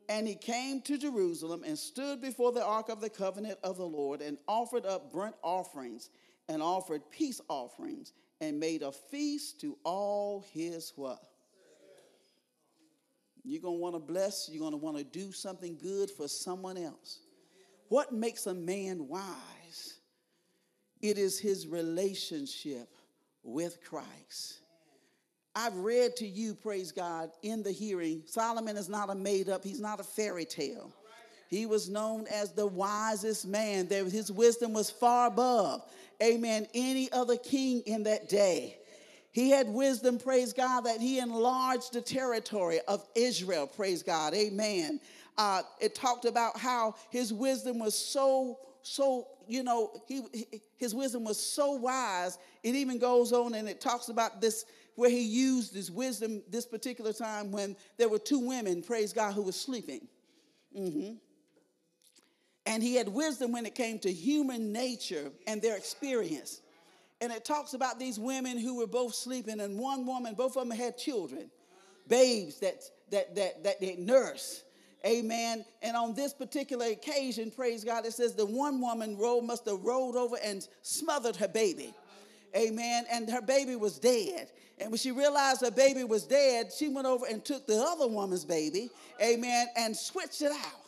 And 0.08 0.28
he 0.28 0.34
came 0.34 0.82
to 0.82 0.98
Jerusalem 0.98 1.62
and 1.66 1.78
stood 1.78 2.20
before 2.20 2.52
the 2.52 2.64
ark 2.64 2.90
of 2.90 3.00
the 3.00 3.08
covenant 3.08 3.58
of 3.64 3.78
the 3.78 3.86
Lord 3.86 4.20
and 4.20 4.36
offered 4.46 4.84
up 4.84 5.10
burnt 5.10 5.34
offerings 5.42 6.10
and 6.48 6.62
offered 6.62 7.00
peace 7.10 7.40
offerings 7.48 8.12
and 8.40 8.58
made 8.58 8.82
a 8.82 8.92
feast 8.92 9.60
to 9.60 9.76
all 9.84 10.44
his 10.52 10.92
what? 10.96 11.22
You're 13.44 13.60
going 13.60 13.76
to 13.76 13.80
want 13.80 13.94
to 13.94 14.00
bless, 14.00 14.48
you're 14.50 14.60
going 14.60 14.72
to 14.72 14.78
want 14.78 14.96
to 14.96 15.04
do 15.04 15.30
something 15.30 15.76
good 15.76 16.10
for 16.10 16.26
someone 16.28 16.78
else. 16.78 17.20
What 17.88 18.12
makes 18.12 18.46
a 18.46 18.54
man 18.54 19.06
wise? 19.06 19.98
It 21.02 21.18
is 21.18 21.38
his 21.38 21.66
relationship 21.66 22.88
with 23.42 23.84
Christ. 23.84 24.60
I've 25.54 25.76
read 25.76 26.16
to 26.16 26.26
you, 26.26 26.54
praise 26.54 26.90
God, 26.90 27.30
in 27.42 27.62
the 27.62 27.70
hearing. 27.70 28.22
Solomon 28.26 28.76
is 28.76 28.88
not 28.88 29.10
a 29.10 29.14
made 29.14 29.48
up, 29.48 29.62
he's 29.62 29.80
not 29.80 30.00
a 30.00 30.04
fairy 30.04 30.46
tale. 30.46 30.92
He 31.48 31.66
was 31.66 31.88
known 31.88 32.26
as 32.26 32.52
the 32.52 32.66
wisest 32.66 33.46
man. 33.46 33.88
His 33.88 34.32
wisdom 34.32 34.72
was 34.72 34.90
far 34.90 35.28
above, 35.28 35.82
amen, 36.22 36.66
any 36.74 37.10
other 37.12 37.36
king 37.36 37.82
in 37.86 38.04
that 38.04 38.28
day. 38.28 38.78
He 39.32 39.50
had 39.50 39.68
wisdom, 39.68 40.18
praise 40.18 40.52
God, 40.52 40.82
that 40.82 41.00
he 41.00 41.18
enlarged 41.18 41.92
the 41.92 42.00
territory 42.00 42.78
of 42.86 43.04
Israel, 43.16 43.66
praise 43.66 44.02
God, 44.02 44.32
amen. 44.32 45.00
Uh, 45.36 45.62
it 45.80 45.96
talked 45.96 46.24
about 46.24 46.56
how 46.56 46.94
his 47.10 47.32
wisdom 47.32 47.80
was 47.80 47.96
so, 47.96 48.60
so, 48.82 49.26
you 49.48 49.64
know, 49.64 49.90
he, 50.06 50.22
his 50.76 50.94
wisdom 50.94 51.24
was 51.24 51.38
so 51.38 51.72
wise. 51.72 52.38
It 52.62 52.76
even 52.76 52.98
goes 52.98 53.32
on 53.32 53.54
and 53.54 53.68
it 53.68 53.80
talks 53.80 54.08
about 54.08 54.40
this 54.40 54.66
where 54.94 55.10
he 55.10 55.22
used 55.22 55.74
his 55.74 55.90
wisdom 55.90 56.40
this 56.48 56.66
particular 56.66 57.12
time 57.12 57.50
when 57.50 57.74
there 57.96 58.08
were 58.08 58.20
two 58.20 58.38
women, 58.38 58.82
praise 58.82 59.12
God, 59.12 59.32
who 59.32 59.42
were 59.42 59.50
sleeping. 59.50 60.06
Mm-hmm. 60.78 61.14
And 62.66 62.82
he 62.82 62.94
had 62.94 63.08
wisdom 63.08 63.52
when 63.52 63.66
it 63.66 63.74
came 63.74 63.98
to 64.00 64.12
human 64.12 64.72
nature 64.72 65.30
and 65.46 65.60
their 65.60 65.76
experience. 65.76 66.60
And 67.20 67.32
it 67.32 67.44
talks 67.44 67.74
about 67.74 67.98
these 67.98 68.18
women 68.18 68.58
who 68.58 68.76
were 68.76 68.86
both 68.86 69.14
sleeping, 69.14 69.60
and 69.60 69.78
one 69.78 70.06
woman, 70.06 70.34
both 70.34 70.56
of 70.56 70.68
them 70.68 70.76
had 70.76 70.98
children, 70.98 71.50
babes 72.08 72.58
that 72.60 72.82
that 73.10 73.34
that 73.34 73.64
that 73.64 73.80
they 73.80 73.96
nurse. 73.96 74.64
Amen. 75.06 75.64
And 75.82 75.96
on 75.96 76.14
this 76.14 76.32
particular 76.32 76.86
occasion, 76.86 77.50
praise 77.50 77.84
God, 77.84 78.06
it 78.06 78.14
says 78.14 78.34
the 78.34 78.46
one 78.46 78.80
woman 78.80 79.18
rolled, 79.18 79.44
must 79.44 79.66
have 79.66 79.84
rolled 79.84 80.16
over 80.16 80.36
and 80.42 80.66
smothered 80.80 81.36
her 81.36 81.48
baby. 81.48 81.92
Amen. 82.56 83.04
And 83.10 83.28
her 83.28 83.42
baby 83.42 83.76
was 83.76 83.98
dead. 83.98 84.50
And 84.80 84.90
when 84.90 84.98
she 84.98 85.12
realized 85.12 85.60
her 85.60 85.70
baby 85.70 86.04
was 86.04 86.24
dead, 86.24 86.72
she 86.72 86.88
went 86.88 87.06
over 87.06 87.26
and 87.26 87.44
took 87.44 87.66
the 87.66 87.80
other 87.80 88.08
woman's 88.08 88.44
baby, 88.44 88.90
amen, 89.22 89.66
and 89.76 89.94
switched 89.94 90.42
it 90.42 90.52
out. 90.52 90.83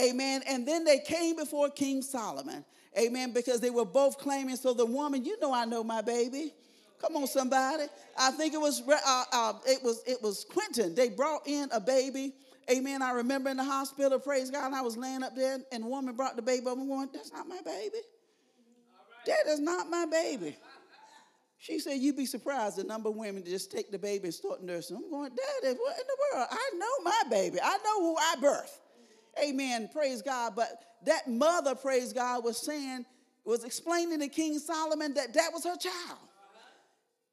Amen. 0.00 0.42
And 0.46 0.66
then 0.66 0.84
they 0.84 0.98
came 0.98 1.36
before 1.36 1.70
King 1.70 2.02
Solomon. 2.02 2.64
Amen. 2.98 3.32
Because 3.32 3.60
they 3.60 3.70
were 3.70 3.84
both 3.84 4.18
claiming. 4.18 4.56
So 4.56 4.74
the 4.74 4.86
woman, 4.86 5.24
you 5.24 5.38
know, 5.40 5.52
I 5.52 5.64
know 5.64 5.82
my 5.84 6.02
baby. 6.02 6.52
Come 7.00 7.16
on, 7.16 7.26
somebody. 7.26 7.84
I 8.18 8.30
think 8.30 8.54
it 8.54 8.60
was 8.60 8.82
uh, 8.88 9.24
uh, 9.32 9.52
it 9.66 9.82
was 9.82 10.02
it 10.06 10.22
was 10.22 10.46
Quentin. 10.48 10.94
They 10.94 11.10
brought 11.10 11.46
in 11.46 11.68
a 11.72 11.80
baby. 11.80 12.32
Amen. 12.70 13.02
I 13.02 13.12
remember 13.12 13.50
in 13.50 13.58
the 13.58 13.64
hospital, 13.64 14.18
praise 14.18 14.50
God, 14.50 14.72
I 14.72 14.80
was 14.80 14.96
laying 14.96 15.22
up 15.22 15.36
there, 15.36 15.58
and 15.70 15.84
a 15.84 15.86
woman 15.86 16.16
brought 16.16 16.36
the 16.36 16.42
baby 16.42 16.66
up 16.66 16.76
and 16.76 16.88
going, 16.88 17.08
That's 17.12 17.32
not 17.32 17.46
my 17.46 17.60
baby. 17.64 17.98
That 19.26 19.46
is 19.48 19.60
not 19.60 19.88
my 19.88 20.06
baby. 20.06 20.56
She 21.58 21.78
said, 21.78 21.94
You'd 21.94 22.16
be 22.16 22.26
surprised 22.26 22.76
the 22.76 22.84
number 22.84 23.08
of 23.08 23.16
women 23.16 23.44
just 23.44 23.70
take 23.70 23.90
the 23.90 23.98
baby 23.98 24.24
and 24.24 24.34
start 24.34 24.62
nursing. 24.62 24.96
I'm 24.96 25.10
going, 25.10 25.30
Daddy, 25.30 25.76
what 25.78 25.96
in 25.96 26.04
the 26.06 26.16
world? 26.34 26.48
I 26.50 26.70
know 26.76 27.04
my 27.04 27.22
baby. 27.30 27.58
I 27.62 27.78
know 27.84 28.00
who 28.00 28.16
I 28.16 28.34
birthed. 28.40 28.78
Amen. 29.42 29.88
Praise 29.92 30.22
God. 30.22 30.54
But 30.56 30.68
that 31.04 31.28
mother, 31.28 31.74
praise 31.74 32.12
God, 32.12 32.44
was 32.44 32.56
saying, 32.58 33.04
was 33.44 33.64
explaining 33.64 34.20
to 34.20 34.28
King 34.28 34.58
Solomon 34.58 35.14
that 35.14 35.34
that 35.34 35.50
was 35.52 35.64
her 35.64 35.76
child. 35.76 36.18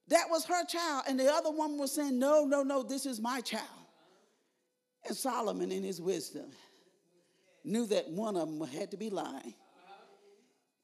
That 0.10 0.26
was 0.30 0.46
her 0.46 0.66
child. 0.66 1.04
And 1.08 1.20
the 1.20 1.32
other 1.32 1.52
woman 1.52 1.78
was 1.78 1.94
saying, 1.94 2.20
No, 2.20 2.46
no, 2.46 2.64
no, 2.64 2.84
this 2.84 3.06
is 3.06 3.20
my 3.20 3.42
child. 3.42 3.64
And 5.08 5.16
Solomon, 5.16 5.72
in 5.72 5.84
his 5.84 6.02
wisdom, 6.02 6.52
knew 7.64 7.86
that 7.88 8.10
one 8.10 8.36
of 8.36 8.48
them 8.48 8.68
had 8.68 8.92
to 8.92 8.98
be 8.98 9.10
lying. 9.10 9.54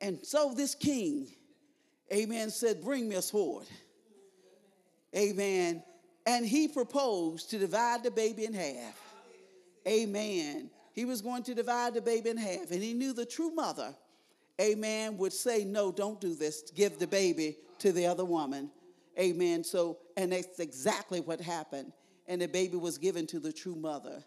And 0.01 0.19
so 0.25 0.53
this 0.55 0.75
king, 0.75 1.27
amen, 2.13 2.49
said, 2.49 2.81
Bring 2.81 3.09
me 3.09 3.15
a 3.15 3.21
sword. 3.21 3.67
Amen. 5.15 5.83
And 6.25 6.45
he 6.45 6.67
proposed 6.67 7.49
to 7.49 7.57
divide 7.57 8.03
the 8.03 8.11
baby 8.11 8.45
in 8.45 8.53
half. 8.53 8.99
Amen. 9.87 10.69
He 10.99 11.05
was 11.05 11.21
going 11.21 11.43
to 11.43 11.55
divide 11.55 11.93
the 11.93 12.01
baby 12.01 12.29
in 12.29 12.35
half. 12.35 12.71
And 12.71 12.83
he 12.83 12.93
knew 12.93 13.13
the 13.13 13.25
true 13.25 13.51
mother, 13.51 13.95
amen, 14.59 15.17
would 15.17 15.31
say, 15.31 15.63
No, 15.63 15.93
don't 15.93 16.19
do 16.19 16.35
this. 16.35 16.61
Give 16.75 16.99
the 16.99 17.07
baby 17.07 17.55
to 17.77 17.93
the 17.93 18.05
other 18.05 18.25
woman. 18.25 18.69
Amen. 19.17 19.63
So, 19.63 19.99
and 20.17 20.33
that's 20.33 20.59
exactly 20.59 21.21
what 21.21 21.39
happened. 21.39 21.93
And 22.27 22.41
the 22.41 22.49
baby 22.49 22.75
was 22.75 22.97
given 22.97 23.25
to 23.27 23.39
the 23.39 23.53
true 23.53 23.77
mother. 23.77 24.21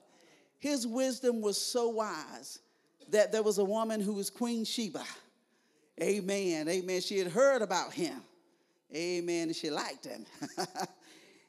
His 0.60 0.86
wisdom 0.86 1.42
was 1.42 1.60
so 1.60 1.90
wise 1.90 2.60
that 3.10 3.32
there 3.32 3.42
was 3.42 3.58
a 3.58 3.64
woman 3.64 4.00
who 4.00 4.14
was 4.14 4.30
Queen 4.30 4.64
Sheba. 4.64 5.04
Amen. 6.00 6.70
Amen. 6.70 7.02
She 7.02 7.18
had 7.18 7.28
heard 7.28 7.60
about 7.60 7.92
him. 7.92 8.22
Amen. 8.96 9.48
And 9.48 9.56
she 9.56 9.68
liked 9.68 10.06
him. 10.06 10.24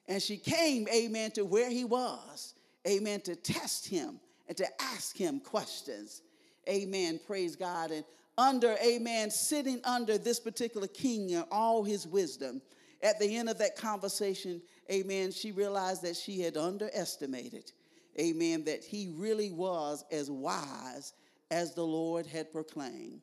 and 0.10 0.22
she 0.22 0.36
came, 0.36 0.86
amen, 0.94 1.32
to 1.32 1.46
where 1.46 1.70
he 1.70 1.86
was. 1.86 2.56
Amen. 2.86 3.22
To 3.22 3.38
test 3.38 3.88
him 3.88 4.20
and 4.48 4.58
to 4.58 4.66
ask 4.82 5.18
him 5.18 5.40
questions. 5.40 6.22
Amen. 6.68 7.20
Praise 7.26 7.56
God. 7.56 7.92
And 7.92 8.04
under, 8.38 8.76
amen, 8.84 9.30
sitting 9.30 9.80
under 9.84 10.18
this 10.18 10.40
particular 10.40 10.88
king 10.88 11.34
and 11.34 11.46
all 11.52 11.84
his 11.84 12.08
wisdom, 12.08 12.62
at 13.02 13.20
the 13.20 13.36
end 13.36 13.50
of 13.50 13.58
that 13.60 13.76
conversation, 13.76 14.62
amen, 14.92 15.32
she 15.32 15.52
realized 15.52 16.02
that 16.04 16.16
she 16.16 16.40
had 16.40 16.58
underestimated, 16.58 17.72
amen, 18.20 18.64
that 18.64 18.84
he 18.84 19.14
really 19.18 19.52
was 19.52 20.06
as 20.12 20.32
wise 20.32 21.14
as 21.52 21.76
the 21.76 21.84
Lord 21.84 22.26
had 22.26 22.52
proclaimed. 22.52 23.22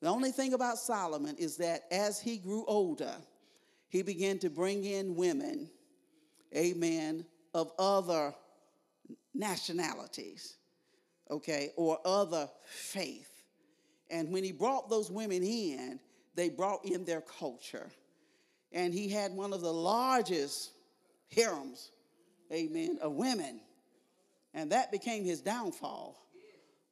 The 0.00 0.08
only 0.08 0.30
thing 0.30 0.52
about 0.52 0.78
Solomon 0.78 1.36
is 1.38 1.56
that 1.56 1.84
as 1.90 2.20
he 2.20 2.36
grew 2.36 2.64
older, 2.66 3.14
he 3.88 4.02
began 4.02 4.38
to 4.40 4.50
bring 4.50 4.84
in 4.84 5.16
women, 5.16 5.70
amen, 6.54 7.24
of 7.54 7.72
other 7.78 8.34
nationalities, 9.38 10.56
okay, 11.30 11.72
or 11.76 11.98
other 12.04 12.48
faith. 12.64 13.30
And 14.10 14.30
when 14.30 14.44
he 14.44 14.52
brought 14.52 14.88
those 14.88 15.10
women 15.10 15.42
in, 15.42 15.98
they 16.34 16.48
brought 16.48 16.84
in 16.84 17.04
their 17.04 17.20
culture. 17.20 17.90
And 18.72 18.92
he 18.92 19.08
had 19.08 19.32
one 19.32 19.52
of 19.52 19.60
the 19.60 19.72
largest 19.72 20.70
harems, 21.34 21.90
amen, 22.52 22.98
of 23.00 23.12
women. 23.12 23.60
And 24.54 24.72
that 24.72 24.92
became 24.92 25.24
his 25.24 25.40
downfall. 25.40 26.22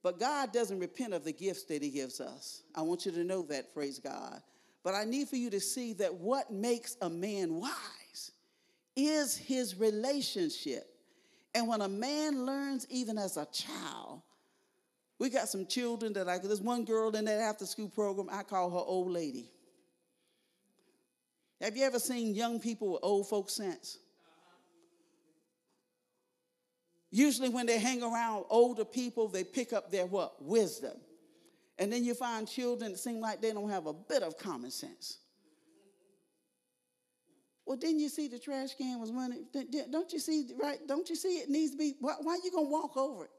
But 0.03 0.19
God 0.19 0.53
doesn't 0.53 0.79
repent 0.79 1.15
of 1.15 1.25
the 1.25 1.33
gifts 1.33 1.65
that 1.65 1.83
he 1.83 1.91
gives 1.91 2.21
us. 2.21 2.63
I 2.75 2.83
want 2.83 3.07
you 3.07 3.13
to 3.13 3.25
know 3.25 3.43
that, 3.43 3.73
praise 3.73 3.99
God. 3.99 4.43
But 4.83 4.95
I 4.95 5.05
need 5.05 5.29
for 5.29 5.37
you 5.37 5.49
to 5.51 5.61
see 5.61 5.95
that 5.95 6.15
what 6.15 6.53
makes 6.53 6.97
a 7.01 7.09
man 7.09 7.55
wise 7.55 8.33
is 8.97 9.37
his 9.37 9.79
relationship 9.79 10.94
and 11.55 11.69
when 11.69 11.81
a 11.81 11.89
man 11.89 12.45
learns, 12.45 12.87
even 12.91 13.17
as 13.17 13.37
a 13.37 13.47
child, 13.47 14.23
we 15.19 15.31
got 15.31 15.49
some 15.49 15.67
children 15.67 16.13
that 16.15 16.29
I, 16.29 16.39
there's 16.39 16.61
one 16.61 16.85
girl 16.85 17.15
in 17.15 17.25
that 17.27 17.41
after 17.41 17.65
school 17.65 17.89
program, 17.89 18.29
I 18.31 18.43
call 18.43 18.71
her 18.71 18.77
old 18.77 19.11
lady. 19.11 19.51
Have 21.61 21.77
you 21.77 21.85
ever 21.85 22.01
seen 22.01 22.35
young 22.35 22.59
people 22.59 22.93
with 22.93 23.01
old 23.03 23.29
folk 23.29 23.49
sense? 23.49 23.99
Usually, 27.11 27.49
when 27.49 27.67
they 27.67 27.79
hang 27.79 28.03
around 28.03 28.45
older 28.51 28.85
people, 28.85 29.29
they 29.29 29.45
pick 29.45 29.73
up 29.73 29.93
their 29.93 30.05
what? 30.05 30.43
Wisdom. 30.43 30.97
And 31.79 31.93
then 31.93 32.05
you 32.05 32.15
find 32.15 32.49
children 32.49 32.91
that 32.93 32.99
seem 32.99 33.21
like 33.21 33.41
they 33.41 33.53
don't 33.53 33.71
have 33.71 33.87
a 33.87 33.93
bit 33.93 34.25
of 34.25 34.37
common 34.37 34.73
sense. 34.73 35.19
Well, 37.67 37.77
didn't 37.77 38.01
you 38.01 38.09
see 38.09 38.29
the 38.29 38.39
trash 38.39 38.75
can 38.77 39.01
was 39.01 39.11
running? 39.11 39.47
Don't 39.91 40.13
you 40.13 40.19
see, 40.19 40.51
right? 40.61 40.79
Don't 40.87 41.09
you 41.09 41.17
see 41.17 41.39
it 41.39 41.49
needs 41.49 41.73
to 41.73 41.79
be? 41.79 41.95
Why, 41.99 42.15
why 42.21 42.33
are 42.33 42.45
you 42.45 42.51
going 42.51 42.67
to 42.67 42.71
walk 42.71 42.97
over 42.97 43.25
it? 43.25 43.31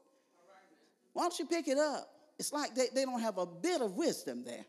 Why 1.12 1.22
don't 1.22 1.38
you 1.38 1.46
pick 1.46 1.68
it 1.68 1.78
up? 1.78 2.08
It's 2.38 2.52
like 2.52 2.74
they, 2.74 2.86
they 2.94 3.04
don't 3.04 3.20
have 3.20 3.38
a 3.38 3.46
bit 3.46 3.80
of 3.80 3.96
wisdom 3.96 4.44
there. 4.44 4.64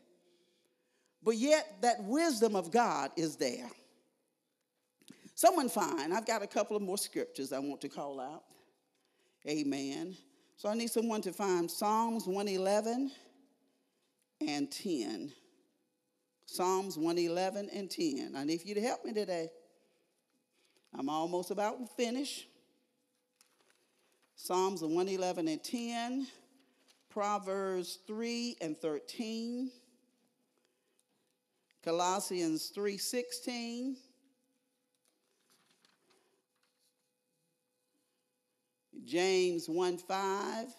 But 1.22 1.36
yet, 1.36 1.76
that 1.82 2.02
wisdom 2.04 2.54
of 2.54 2.70
God 2.70 3.10
is 3.16 3.36
there. 3.36 3.68
Someone 5.34 5.68
find, 5.68 6.14
I've 6.14 6.26
got 6.26 6.42
a 6.42 6.46
couple 6.46 6.76
of 6.76 6.82
more 6.82 6.98
scriptures 6.98 7.52
I 7.52 7.58
want 7.58 7.80
to 7.82 7.88
call 7.88 8.20
out. 8.20 8.44
Amen. 9.48 10.16
So 10.56 10.68
I 10.68 10.74
need 10.74 10.90
someone 10.90 11.20
to 11.22 11.32
find 11.32 11.70
Psalms 11.70 12.26
111 12.26 13.10
and 14.40 14.70
10. 14.70 15.32
Psalms 16.50 16.96
111 16.96 17.68
and 17.74 17.90
10. 17.90 18.32
I 18.34 18.42
need 18.42 18.64
you 18.64 18.74
to 18.74 18.80
help 18.80 19.04
me 19.04 19.12
today. 19.12 19.50
I'm 20.98 21.10
almost 21.10 21.50
about 21.50 21.78
to 21.78 21.86
finish. 21.94 22.48
Psalms 24.34 24.80
111 24.80 25.46
and 25.46 25.62
10, 25.62 26.26
Proverbs 27.10 27.98
3 28.06 28.56
and 28.62 28.78
13, 28.78 29.70
Colossians 31.84 32.72
3:16, 32.74 33.98
James 39.04 39.68
1 39.68 39.98
5, 39.98 40.74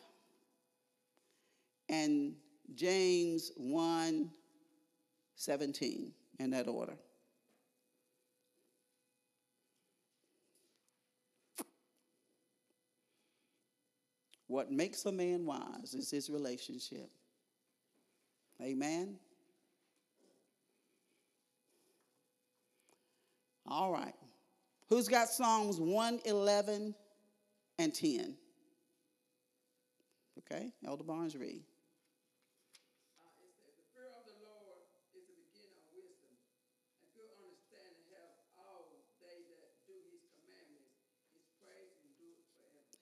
and 1.89 2.35
James 2.73 3.51
1 3.55 4.31
17 5.39 6.11
in 6.37 6.49
that 6.49 6.67
order. 6.67 6.95
What 14.47 14.69
makes 14.69 15.05
a 15.05 15.11
man 15.13 15.45
wise 15.45 15.93
is 15.93 16.11
his 16.11 16.29
relationship. 16.29 17.09
Amen. 18.61 19.15
All 23.65 23.93
right. 23.93 24.15
Who's 24.89 25.07
got 25.07 25.29
Psalms 25.29 25.79
111 25.79 26.93
and 27.77 27.93
10? 27.93 28.35
Okay, 30.39 30.73
Elder 30.85 31.03
Barnes 31.05 31.37
read. 31.37 31.63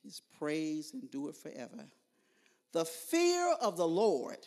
His 0.07 0.21
praise 0.39 0.93
and 0.93 1.11
do 1.11 1.27
it 1.27 1.35
forever. 1.35 1.85
The 2.71 2.85
fear 2.85 3.53
of 3.59 3.75
the 3.75 3.87
Lord 3.87 4.37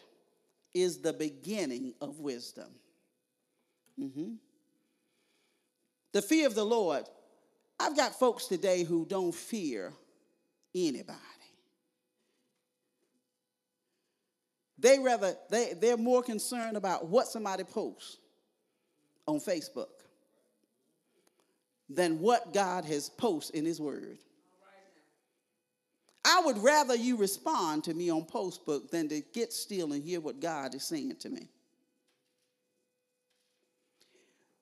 is 0.72 1.02
the 1.02 1.12
beginning 1.12 1.92
of 2.00 2.18
wisdom. 2.18 2.70
Mm-hmm. 4.00 4.36
The 6.12 6.22
fear 6.22 6.46
of 6.46 6.54
the 6.54 6.64
Lord. 6.64 7.04
I've 7.78 7.94
got 7.94 8.18
folks 8.18 8.46
today 8.46 8.84
who 8.84 9.04
don't 9.04 9.34
fear 9.34 9.92
anybody. 10.74 11.18
They 14.78 14.98
rather 14.98 15.34
they, 15.50 15.74
they're 15.78 15.98
more 15.98 16.22
concerned 16.22 16.78
about 16.78 17.06
what 17.06 17.26
somebody 17.26 17.64
posts 17.64 18.16
on 19.26 19.40
Facebook 19.40 19.88
than 21.90 22.18
what 22.18 22.54
God 22.54 22.86
has 22.86 23.10
posted 23.10 23.56
in 23.56 23.66
his 23.66 23.78
word. 23.78 24.16
I 26.30 26.42
would 26.44 26.58
rather 26.58 26.94
you 26.94 27.16
respond 27.16 27.82
to 27.84 27.94
me 27.94 28.08
on 28.08 28.22
Postbook 28.22 28.90
than 28.90 29.08
to 29.08 29.20
get 29.32 29.52
still 29.52 29.92
and 29.92 30.02
hear 30.02 30.20
what 30.20 30.40
God 30.40 30.76
is 30.76 30.84
saying 30.84 31.16
to 31.20 31.28
me. 31.28 31.48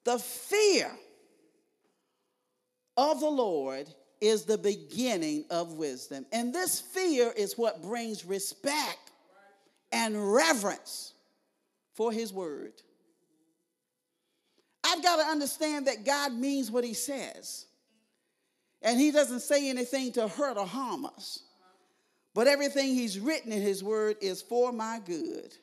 The 0.03 0.17
fear 0.17 0.89
of 2.97 3.19
the 3.19 3.29
Lord 3.29 3.87
is 4.19 4.45
the 4.45 4.57
beginning 4.57 5.45
of 5.51 5.73
wisdom. 5.73 6.25
And 6.31 6.51
this 6.51 6.81
fear 6.81 7.31
is 7.37 7.55
what 7.55 7.83
brings 7.83 8.25
respect 8.25 9.11
and 9.91 10.33
reverence 10.33 11.13
for 11.93 12.11
his 12.11 12.33
word. 12.33 12.73
I've 14.83 15.03
got 15.03 15.17
to 15.17 15.23
understand 15.23 15.85
that 15.85 16.03
God 16.03 16.33
means 16.33 16.71
what 16.71 16.83
he 16.83 16.95
says. 16.95 17.67
And 18.81 18.99
he 18.99 19.11
doesn't 19.11 19.41
say 19.41 19.69
anything 19.69 20.11
to 20.13 20.27
hurt 20.27 20.57
or 20.57 20.65
harm 20.65 21.05
us. 21.05 21.43
But 22.33 22.47
everything 22.47 22.87
he's 22.87 23.19
written 23.19 23.51
in 23.51 23.61
his 23.61 23.83
word 23.83 24.17
is 24.21 24.41
for 24.41 24.71
my 24.71 24.99
good. 25.03 25.55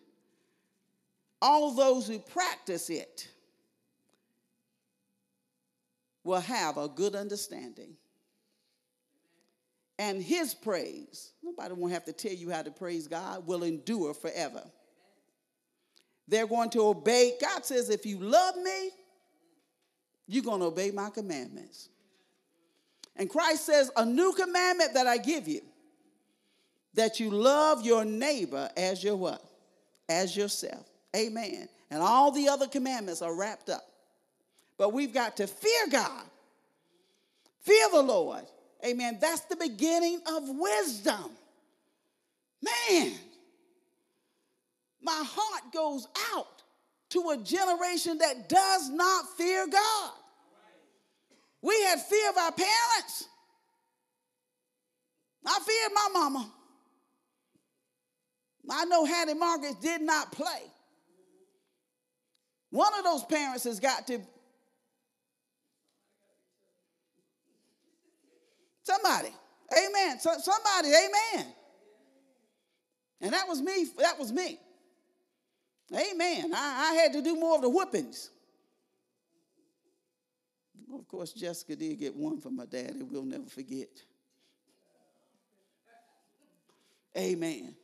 All 1.41 1.73
those 1.73 2.09
who 2.09 2.19
practice 2.19 2.91
it 2.91 3.29
will 6.25 6.41
have 6.41 6.77
a 6.77 6.89
good 6.89 7.15
understanding. 7.15 7.95
And 9.99 10.23
his 10.23 10.55
praise, 10.55 11.33
nobody 11.43 11.75
won't 11.75 11.93
have 11.93 12.05
to 12.07 12.13
tell 12.13 12.33
you 12.33 12.51
how 12.51 12.63
to 12.63 12.71
praise 12.71 13.07
God, 13.07 13.47
will 13.47 13.63
endure 13.63 14.13
forever. 14.13 14.63
They're 16.29 16.47
going 16.47 16.71
to 16.71 16.81
obey. 16.83 17.35
God 17.41 17.65
says, 17.65 17.89
if 17.89 18.05
you 18.05 18.19
love 18.19 18.57
me, 18.57 18.91
you're 20.27 20.43
going 20.43 20.61
to 20.61 20.67
obey 20.67 20.91
my 20.91 21.09
commandments. 21.11 21.89
And 23.15 23.31
Christ 23.31 23.65
says, 23.65 23.91
a 23.97 24.05
new 24.05 24.33
commandment 24.33 24.93
that 24.95 25.07
I 25.07 25.19
give 25.19 25.47
you 25.49 25.63
that 26.97 27.21
you 27.21 27.31
love 27.31 27.85
your 27.85 28.05
neighbor 28.05 28.69
as 28.77 29.05
your 29.05 29.17
what? 29.17 29.43
As 30.09 30.37
yourself. 30.37 30.87
Amen. 31.15 31.69
And 31.91 32.03
all 32.03 32.33
the 32.33 32.49
other 32.49 32.67
commandments 32.67 33.23
are 33.23 33.35
wrapped 33.35 33.69
up. 33.69 33.85
But 34.77 34.93
we've 34.93 35.15
got 35.15 35.37
to 35.39 35.47
fear 35.47 35.87
God. 35.91 36.25
Fear 37.61 37.91
the 37.93 38.03
Lord. 38.03 38.45
Amen. 38.85 39.19
That's 39.21 39.43
the 39.43 39.57
beginning 39.57 40.21
of 40.27 40.43
wisdom. 40.49 41.31
Man, 42.63 43.13
my 45.03 45.25
heart 45.27 45.73
goes 45.73 46.09
out 46.35 46.63
to 47.11 47.31
a 47.31 47.37
generation 47.37 48.19
that 48.19 48.49
does 48.49 48.89
not 48.91 49.25
fear 49.37 49.67
God. 49.69 50.11
We 51.63 51.81
had 51.85 52.01
fear 52.01 52.31
of 52.31 52.37
our 52.37 52.53
parents. 52.53 53.29
I 55.45 55.59
feared 55.65 55.93
my 55.95 56.09
mama. 56.13 56.53
I 58.71 58.85
know 58.87 59.05
Hattie 59.05 59.35
Margaret 59.35 59.81
did 59.81 60.03
not 60.03 60.33
play. 60.33 60.63
One 62.71 62.93
of 62.99 63.05
those 63.05 63.25
parents 63.25 63.65
has 63.65 63.81
got 63.81 64.07
to. 64.09 64.21
Somebody, 68.83 69.31
amen. 69.73 70.21
So, 70.21 70.31
somebody, 70.39 70.89
amen. 70.89 71.47
And 73.21 73.33
that 73.33 73.49
was 73.49 73.61
me. 73.63 73.87
That 73.99 74.19
was 74.19 74.33
me. 74.33 74.59
Amen. 75.93 76.53
I, 76.55 76.91
I 76.91 76.95
had 76.95 77.13
to 77.15 77.23
do 77.23 77.37
more 77.37 77.57
of 77.57 77.63
the 77.63 77.71
whoopings. 77.71 78.31
Of 80.95 81.09
course, 81.09 81.33
Jessica 81.33 81.77
did 81.77 81.99
get 81.99 82.15
one 82.15 82.41
from 82.41 82.57
my 82.57 82.67
daddy. 82.67 83.03
We'll 83.03 83.25
never 83.25 83.47
forget. 83.47 83.89
Amen. 87.17 87.75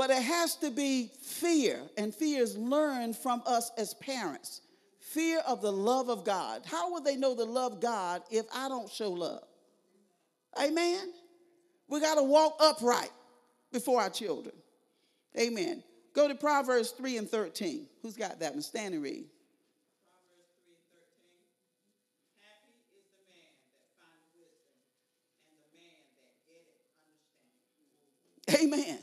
But 0.00 0.08
it 0.08 0.22
has 0.22 0.56
to 0.56 0.70
be 0.70 1.10
fear, 1.20 1.78
and 1.98 2.14
fear 2.14 2.42
is 2.42 2.56
learned 2.56 3.18
from 3.18 3.42
us 3.44 3.70
as 3.76 3.92
parents. 3.92 4.62
Fear 4.98 5.40
of 5.40 5.60
the 5.60 5.70
love 5.70 6.08
of 6.08 6.24
God. 6.24 6.62
How 6.64 6.90
will 6.90 7.02
they 7.02 7.16
know 7.16 7.34
the 7.34 7.44
love 7.44 7.74
of 7.74 7.80
God 7.82 8.22
if 8.30 8.46
I 8.50 8.70
don't 8.70 8.90
show 8.90 9.10
love? 9.10 9.44
Amen. 10.58 11.12
We 11.86 12.00
got 12.00 12.14
to 12.14 12.22
walk 12.22 12.56
upright 12.60 13.10
before 13.74 14.00
our 14.00 14.08
children. 14.08 14.54
Amen. 15.38 15.82
Go 16.14 16.28
to 16.28 16.34
Proverbs 16.34 16.92
3 16.92 17.18
and 17.18 17.28
13. 17.28 17.86
Who's 18.00 18.16
got 18.16 18.40
that 18.40 18.54
one? 18.54 18.62
Stand 18.62 18.94
and 18.94 19.02
read. 19.02 19.26
Amen. 28.62 29.00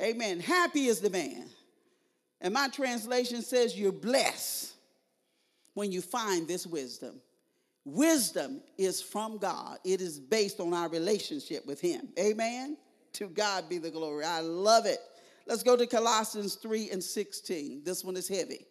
Amen. 0.00 0.40
Happy 0.40 0.86
is 0.86 1.00
the 1.00 1.10
man. 1.10 1.46
And 2.40 2.54
my 2.54 2.68
translation 2.68 3.42
says, 3.42 3.78
You're 3.78 3.92
blessed 3.92 4.72
when 5.74 5.92
you 5.92 6.00
find 6.00 6.46
this 6.48 6.66
wisdom. 6.66 7.20
Wisdom 7.84 8.62
is 8.78 9.02
from 9.02 9.38
God, 9.38 9.78
it 9.84 10.00
is 10.00 10.20
based 10.20 10.60
on 10.60 10.72
our 10.72 10.88
relationship 10.88 11.66
with 11.66 11.80
Him. 11.80 12.08
Amen. 12.18 12.76
To 13.14 13.28
God 13.28 13.68
be 13.68 13.78
the 13.78 13.90
glory. 13.90 14.24
I 14.24 14.40
love 14.40 14.86
it. 14.86 14.98
Let's 15.46 15.62
go 15.62 15.76
to 15.76 15.86
Colossians 15.86 16.54
3 16.54 16.90
and 16.90 17.02
16. 17.02 17.82
This 17.84 18.04
one 18.04 18.16
is 18.16 18.28
heavy. 18.28 18.66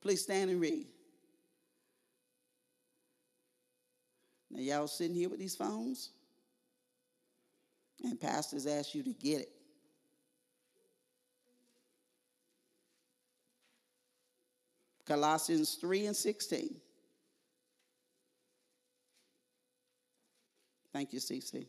Please 0.00 0.22
stand 0.22 0.50
and 0.50 0.60
read. 0.60 0.86
Now, 4.50 4.60
y'all 4.60 4.88
sitting 4.88 5.14
here 5.14 5.30
with 5.30 5.38
these 5.38 5.56
phones, 5.56 6.10
and 8.02 8.20
pastors 8.20 8.66
ask 8.66 8.94
you 8.94 9.02
to 9.04 9.12
get 9.12 9.42
it. 9.42 9.48
Colossians 15.06 15.74
3 15.74 16.06
and 16.06 16.16
16. 16.16 16.80
Thank 20.92 21.12
you, 21.12 21.18
CC. 21.18 21.66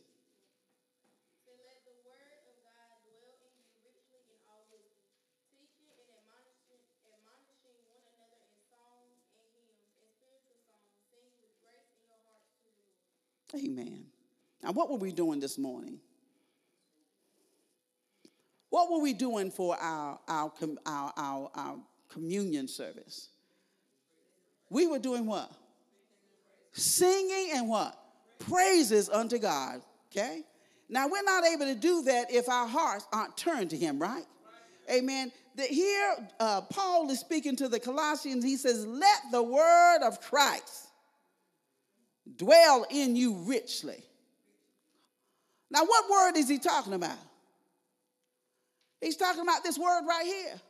Amen. 13.54 14.06
Now, 14.62 14.72
what 14.72 14.90
were 14.90 14.96
we 14.96 15.12
doing 15.12 15.40
this 15.40 15.58
morning? 15.58 15.98
What 18.70 18.90
were 18.90 18.98
we 18.98 19.12
doing 19.12 19.50
for 19.50 19.76
our, 19.76 20.18
our, 20.26 20.52
our, 20.84 21.12
our, 21.16 21.50
our 21.54 21.76
communion 22.14 22.68
service? 22.68 23.28
We 24.70 24.86
were 24.86 24.98
doing 24.98 25.26
what? 25.26 25.52
Singing 26.72 27.50
and 27.54 27.68
what? 27.68 27.98
praises 28.48 29.08
unto 29.08 29.38
God. 29.38 29.80
Okay? 30.10 30.42
Now, 30.88 31.08
we're 31.08 31.22
not 31.22 31.44
able 31.44 31.66
to 31.66 31.74
do 31.74 32.02
that 32.02 32.32
if 32.32 32.48
our 32.48 32.66
hearts 32.66 33.06
aren't 33.12 33.36
turned 33.36 33.70
to 33.70 33.76
Him, 33.76 33.98
right? 33.98 34.24
Amen. 34.90 35.32
The, 35.56 35.62
here, 35.62 36.28
uh, 36.40 36.60
Paul 36.62 37.10
is 37.10 37.20
speaking 37.20 37.56
to 37.56 37.68
the 37.68 37.80
Colossians. 37.80 38.44
He 38.44 38.56
says, 38.56 38.86
Let 38.86 39.20
the 39.32 39.42
word 39.42 40.00
of 40.02 40.20
Christ 40.20 40.88
dwell 42.36 42.86
in 42.90 43.16
you 43.16 43.34
richly. 43.46 44.02
Now, 45.70 45.84
what 45.84 46.10
word 46.10 46.36
is 46.36 46.48
he 46.48 46.58
talking 46.58 46.92
about? 46.92 47.18
He's 49.00 49.16
talking 49.16 49.42
about 49.42 49.64
this 49.64 49.78
word 49.78 50.02
right 50.06 50.24
here. 50.24 50.60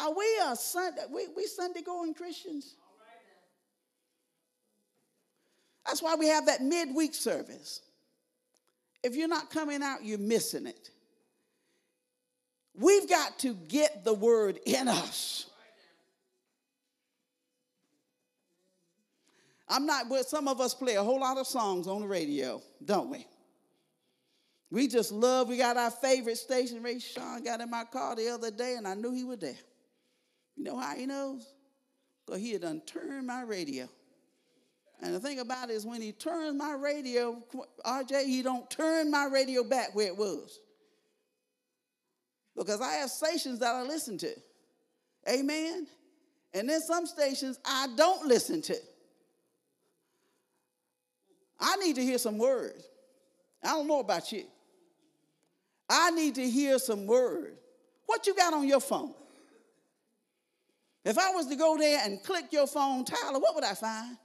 Are 0.00 0.14
we 0.14 0.24
a 0.46 0.56
Sunday, 0.56 1.02
we, 1.12 1.26
we 1.36 1.46
Sunday 1.46 1.82
going 1.82 2.14
Christians? 2.14 2.74
That's 5.84 6.02
why 6.02 6.14
we 6.14 6.28
have 6.28 6.46
that 6.46 6.62
midweek 6.62 7.14
service. 7.14 7.82
If 9.02 9.14
you're 9.14 9.28
not 9.28 9.50
coming 9.50 9.82
out, 9.82 10.04
you're 10.04 10.18
missing 10.18 10.66
it. 10.66 10.90
We've 12.74 13.08
got 13.08 13.38
to 13.40 13.54
get 13.54 14.04
the 14.04 14.14
word 14.14 14.58
in 14.64 14.88
us. 14.88 15.46
I'm 19.68 19.86
not, 19.86 20.08
but 20.08 20.26
some 20.26 20.48
of 20.48 20.60
us 20.60 20.74
play 20.74 20.94
a 20.94 21.02
whole 21.02 21.20
lot 21.20 21.36
of 21.36 21.46
songs 21.46 21.86
on 21.86 22.02
the 22.02 22.08
radio, 22.08 22.62
don't 22.84 23.10
we? 23.10 23.26
We 24.70 24.88
just 24.88 25.12
love, 25.12 25.48
we 25.48 25.56
got 25.56 25.76
our 25.76 25.90
favorite 25.90 26.38
station. 26.38 26.82
Rayshawn 26.82 27.44
got 27.44 27.60
in 27.60 27.70
my 27.70 27.84
car 27.84 28.16
the 28.16 28.28
other 28.28 28.50
day 28.50 28.76
and 28.76 28.86
I 28.86 28.94
knew 28.94 29.12
he 29.12 29.24
was 29.24 29.38
there. 29.38 29.56
You 30.60 30.66
know 30.66 30.78
how 30.78 30.94
he 30.94 31.06
knows? 31.06 31.54
Because 32.26 32.42
he 32.42 32.52
had 32.52 32.60
done 32.60 32.82
turned 32.84 33.26
my 33.26 33.40
radio. 33.40 33.88
And 35.00 35.14
the 35.14 35.18
thing 35.18 35.38
about 35.38 35.70
it 35.70 35.72
is 35.72 35.86
when 35.86 36.02
he 36.02 36.12
turns 36.12 36.54
my 36.54 36.74
radio, 36.74 37.42
RJ, 37.86 38.26
he 38.26 38.42
don't 38.42 38.68
turn 38.68 39.10
my 39.10 39.24
radio 39.24 39.64
back 39.64 39.94
where 39.94 40.08
it 40.08 40.16
was. 40.18 40.60
Because 42.54 42.82
I 42.82 42.92
have 42.96 43.08
stations 43.08 43.60
that 43.60 43.74
I 43.74 43.84
listen 43.84 44.18
to. 44.18 44.34
Amen. 45.30 45.86
And 46.52 46.68
then 46.68 46.82
some 46.82 47.06
stations 47.06 47.58
I 47.64 47.86
don't 47.96 48.26
listen 48.26 48.60
to. 48.60 48.76
I 51.58 51.76
need 51.76 51.96
to 51.96 52.02
hear 52.02 52.18
some 52.18 52.36
words. 52.36 52.84
I 53.64 53.68
don't 53.68 53.86
know 53.86 54.00
about 54.00 54.30
you. 54.30 54.44
I 55.88 56.10
need 56.10 56.34
to 56.34 56.46
hear 56.46 56.78
some 56.78 57.06
word. 57.06 57.56
What 58.04 58.26
you 58.26 58.34
got 58.34 58.52
on 58.52 58.68
your 58.68 58.80
phone? 58.80 59.14
If 61.04 61.18
I 61.18 61.30
was 61.30 61.46
to 61.46 61.56
go 61.56 61.76
there 61.78 62.00
and 62.04 62.22
click 62.22 62.46
your 62.52 62.66
phone, 62.66 63.04
Tyler, 63.04 63.38
what 63.38 63.54
would 63.54 63.64
I 63.64 63.74
find? 63.74 64.16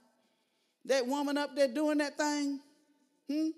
That 0.84 1.06
woman 1.06 1.38
up 1.38 1.56
there 1.56 1.68
doing 1.68 1.98
that 1.98 2.16
thing? 2.16 2.60
Hmm? 3.28 3.48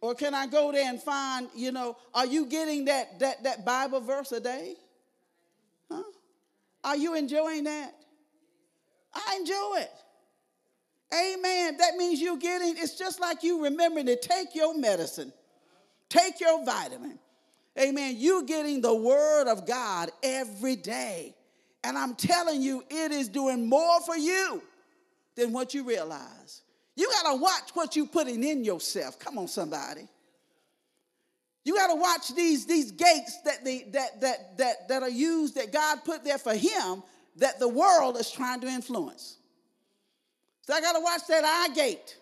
Or 0.00 0.14
can 0.14 0.34
I 0.34 0.46
go 0.46 0.70
there 0.70 0.88
and 0.88 1.02
find, 1.02 1.48
you 1.56 1.72
know, 1.72 1.96
are 2.14 2.26
you 2.26 2.46
getting 2.46 2.84
that 2.84 3.18
that 3.18 3.42
that 3.42 3.64
Bible 3.64 4.00
verse 4.00 4.30
a 4.30 4.40
day? 4.40 4.74
Huh? 5.90 6.02
Are 6.84 6.96
you 6.96 7.14
enjoying 7.16 7.64
that? 7.64 7.94
I 9.12 9.36
enjoy 9.40 9.78
it. 9.78 9.90
Amen. 11.12 11.76
That 11.78 11.96
means 11.96 12.20
you're 12.20 12.36
getting, 12.36 12.74
it's 12.76 12.96
just 12.96 13.20
like 13.20 13.42
you 13.42 13.64
remembering 13.64 14.06
to 14.06 14.16
take 14.16 14.54
your 14.54 14.76
medicine, 14.78 15.32
take 16.08 16.38
your 16.40 16.64
vitamin. 16.64 17.18
Amen. 17.78 18.16
You're 18.18 18.42
getting 18.42 18.80
the 18.80 18.94
word 18.94 19.46
of 19.48 19.66
God 19.66 20.10
every 20.22 20.76
day. 20.76 21.34
And 21.84 21.96
I'm 21.96 22.16
telling 22.16 22.60
you, 22.60 22.82
it 22.90 23.12
is 23.12 23.28
doing 23.28 23.68
more 23.68 24.00
for 24.00 24.16
you 24.16 24.62
than 25.36 25.52
what 25.52 25.74
you 25.74 25.84
realize. 25.84 26.62
You 26.96 27.08
got 27.22 27.32
to 27.32 27.40
watch 27.40 27.70
what 27.74 27.94
you're 27.94 28.06
putting 28.06 28.42
in 28.42 28.64
yourself. 28.64 29.20
Come 29.20 29.38
on, 29.38 29.46
somebody. 29.46 30.08
You 31.64 31.76
got 31.76 31.88
to 31.88 31.94
watch 31.94 32.34
these, 32.34 32.66
these 32.66 32.90
gates 32.90 33.40
that, 33.44 33.64
the, 33.64 33.84
that, 33.92 34.20
that, 34.22 34.58
that, 34.58 34.88
that 34.88 35.02
are 35.02 35.08
used, 35.08 35.54
that 35.54 35.72
God 35.72 36.04
put 36.04 36.24
there 36.24 36.38
for 36.38 36.54
him, 36.54 37.04
that 37.36 37.60
the 37.60 37.68
world 37.68 38.16
is 38.16 38.30
trying 38.30 38.60
to 38.62 38.66
influence. 38.66 39.36
So 40.62 40.74
I 40.74 40.80
got 40.80 40.94
to 40.94 41.00
watch 41.00 41.20
that 41.28 41.44
eye 41.44 41.72
gate. 41.74 42.16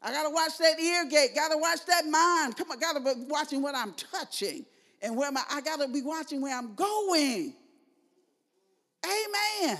I 0.00 0.12
got 0.12 0.22
to 0.22 0.30
watch 0.30 0.56
that 0.58 0.80
ear 0.80 1.04
gate. 1.06 1.34
Got 1.34 1.48
to 1.48 1.58
watch 1.58 1.84
that 1.86 2.06
mind. 2.06 2.56
Come 2.56 2.70
on, 2.70 2.78
got 2.78 2.94
to 2.94 3.00
be 3.00 3.24
watching 3.28 3.60
what 3.60 3.74
I'm 3.74 3.92
touching 3.92 4.64
and 5.04 5.16
where 5.16 5.30
my, 5.30 5.42
I 5.50 5.60
got 5.60 5.80
to 5.80 5.88
be 5.88 6.00
watching 6.00 6.40
where 6.40 6.56
I'm 6.56 6.74
going. 6.74 7.52
Amen. 9.04 9.78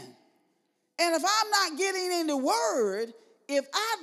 And 0.99 1.17
if 1.17 1.23
I'm 1.25 1.51
not 1.51 1.79
getting 1.79 2.13
in 2.13 2.27
the 2.27 2.37
word, 2.37 3.07
if 3.49 3.67
I 3.73 3.97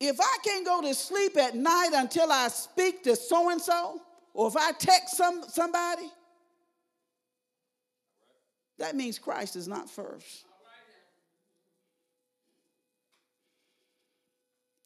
if 0.00 0.20
I 0.20 0.36
can't 0.44 0.66
go 0.66 0.82
to 0.82 0.92
sleep 0.94 1.36
at 1.38 1.54
night 1.54 1.90
until 1.94 2.32
I 2.32 2.48
speak 2.48 3.04
to 3.04 3.14
so 3.14 3.50
and 3.50 3.60
so, 3.60 4.00
or 4.34 4.48
if 4.48 4.56
I 4.56 4.72
text 4.72 5.16
some 5.16 5.44
somebody, 5.48 6.10
that 8.78 8.96
means 8.96 9.20
Christ 9.20 9.54
is 9.54 9.68
not 9.68 9.88
first. 9.88 10.44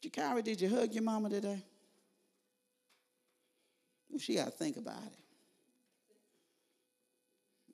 Jakari, 0.05 0.45
did 0.45 0.61
you 0.61 0.69
hug 0.69 0.93
your 0.93 1.03
mama 1.03 1.31
today? 1.31 1.65
She 4.19 4.35
got 4.37 4.47
to 4.47 4.51
think 4.51 4.77
about 4.77 5.03
it. 5.03 5.19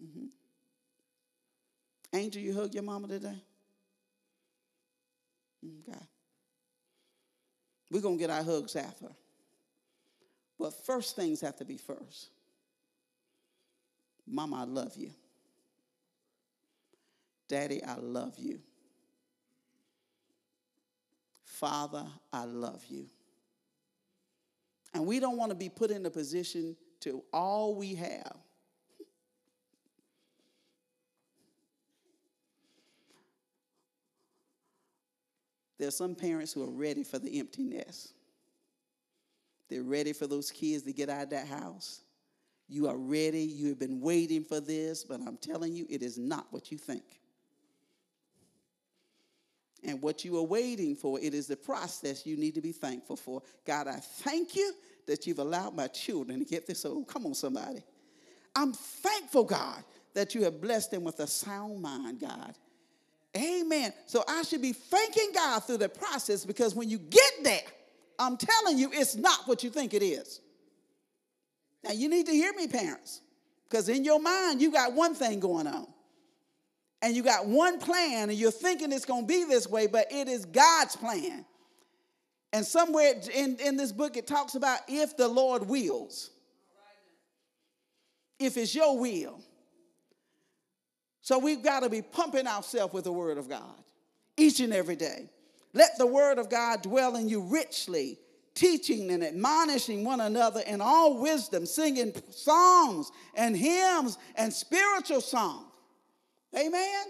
Mm-hmm. 0.05 0.26
Angel, 2.14 2.43
you 2.43 2.55
hug 2.55 2.74
your 2.74 2.82
mama 2.82 3.09
today? 3.09 3.43
Okay. 5.64 5.99
We're 7.90 8.01
going 8.01 8.16
to 8.16 8.20
get 8.20 8.30
our 8.30 8.43
hugs 8.43 8.74
after. 8.76 9.09
But 10.59 10.74
first 10.84 11.16
things 11.16 11.40
have 11.40 11.57
to 11.57 11.64
be 11.64 11.76
first. 11.76 12.30
Mama, 14.26 14.62
I 14.62 14.64
love 14.64 14.97
you. 14.97 15.11
Daddy, 17.49 17.82
I 17.84 17.97
love 17.97 18.34
you. 18.38 18.61
Father, 21.45 22.07
I 22.32 22.45
love 22.45 22.82
you. 22.88 23.07
And 24.95 25.07
we 25.07 25.20
don't 25.20 25.36
want 25.36 25.51
to 25.51 25.57
be 25.57 25.68
put 25.68 25.90
in 25.90 26.05
a 26.07 26.11
position 26.11 26.76
to 27.01 27.22
all 27.32 27.74
we 27.74 27.95
have 27.95 28.36
There 35.82 35.88
are 35.88 35.90
some 35.90 36.14
parents 36.14 36.53
who 36.53 36.62
are 36.62 36.70
ready 36.70 37.03
for 37.03 37.18
the 37.18 37.40
empty 37.40 37.64
nest. 37.64 38.12
They're 39.68 39.82
ready 39.82 40.12
for 40.12 40.28
those 40.28 40.49
kids 40.49 40.84
to 40.84 40.93
get 40.93 41.09
out 41.09 41.24
of 41.24 41.30
that 41.30 41.49
house. 41.49 42.03
You 42.68 42.86
are 42.86 42.97
ready. 42.97 43.40
You 43.40 43.70
have 43.70 43.80
been 43.80 44.01
waiting 44.01 44.45
for 44.45 44.61
this, 44.61 45.03
but 45.03 45.20
I'm 45.26 45.36
telling 45.38 45.74
you, 45.74 45.84
it 45.90 46.01
is 46.01 46.18
not 46.18 46.47
what 46.51 46.70
you 46.70 46.78
think. 46.78 47.03
And 49.84 50.00
what 50.00 50.24
you 50.24 50.38
are 50.38 50.44
waiting 50.44 50.94
for, 50.94 51.18
it 51.20 51.34
is 51.34 51.46
the 51.48 51.56
process 51.56 52.24
you 52.24 52.36
need 52.36 52.54
to 52.54 52.60
be 52.60 52.72
thankful 52.72 53.16
for. 53.16 53.42
God, 53.66 53.88
I 53.88 53.96
thank 53.96 54.54
you 54.54 54.72
that 55.06 55.26
you've 55.26 55.40
allowed 55.40 55.74
my 55.74 55.88
children 55.88 56.38
to 56.38 56.44
get 56.44 56.66
this 56.66 56.84
old. 56.84 57.08
Come 57.08 57.26
on, 57.26 57.34
somebody. 57.34 57.82
I'm 58.54 58.72
thankful, 58.72 59.44
God, 59.44 59.82
that 60.14 60.34
you 60.34 60.44
have 60.44 60.60
blessed 60.60 60.92
them 60.92 61.04
with 61.04 61.18
a 61.20 61.26
sound 61.26 61.82
mind, 61.82 62.20
God. 62.20 62.54
Amen. 63.36 63.92
So 64.06 64.22
I 64.28 64.42
should 64.42 64.62
be 64.62 64.72
thanking 64.72 65.30
God 65.34 65.60
through 65.60 65.78
the 65.78 65.88
process 65.88 66.44
because 66.44 66.74
when 66.74 66.88
you 66.88 66.98
get 66.98 67.32
there, 67.42 67.62
I'm 68.18 68.36
telling 68.36 68.78
you, 68.78 68.90
it's 68.92 69.16
not 69.16 69.48
what 69.48 69.64
you 69.64 69.70
think 69.70 69.94
it 69.94 70.02
is. 70.02 70.40
Now, 71.82 71.92
you 71.92 72.08
need 72.08 72.26
to 72.26 72.32
hear 72.32 72.52
me, 72.52 72.68
parents, 72.68 73.20
because 73.68 73.88
in 73.88 74.04
your 74.04 74.20
mind, 74.20 74.60
you 74.60 74.70
got 74.70 74.92
one 74.92 75.14
thing 75.14 75.40
going 75.40 75.66
on. 75.66 75.91
And 77.03 77.16
you 77.16 77.24
got 77.24 77.46
one 77.46 77.80
plan, 77.80 78.30
and 78.30 78.38
you're 78.38 78.53
thinking 78.53 78.92
it's 78.92 79.05
going 79.05 79.22
to 79.22 79.26
be 79.26 79.44
this 79.44 79.68
way, 79.68 79.88
but 79.88 80.07
it 80.12 80.28
is 80.28 80.44
God's 80.44 80.94
plan. 80.94 81.44
And 82.53 82.64
somewhere 82.64 83.14
in, 83.34 83.57
in 83.57 83.76
this 83.76 83.90
book, 83.90 84.16
it 84.16 84.26
talks 84.26 84.55
about 84.55 84.78
if 84.86 85.16
the 85.16 85.26
Lord 85.26 85.66
wills, 85.66 86.30
if 88.38 88.57
it's 88.57 88.74
your 88.74 88.98
will. 88.98 89.40
So 91.22 91.38
we've 91.38 91.62
got 91.62 91.80
to 91.80 91.88
be 91.88 92.03
pumping 92.03 92.46
ourselves 92.46 92.94
with 92.94 93.05
the 93.05 93.12
Word 93.12 93.38
of 93.38 93.48
God 93.48 93.74
each 94.36 94.61
and 94.61 94.72
every 94.72 94.96
day. 94.96 95.28
Let 95.72 95.96
the 95.98 96.07
Word 96.07 96.38
of 96.38 96.50
God 96.50 96.82
dwell 96.82 97.16
in 97.16 97.28
you 97.28 97.40
richly, 97.40 98.18
teaching 98.55 99.11
and 99.11 99.24
admonishing 99.24 100.05
one 100.05 100.20
another 100.20 100.61
in 100.61 100.80
all 100.80 101.20
wisdom, 101.20 101.64
singing 101.64 102.12
songs 102.30 103.11
and 103.34 103.57
hymns 103.57 104.18
and 104.36 104.53
spiritual 104.53 105.20
songs. 105.20 105.71
Amen? 106.57 107.05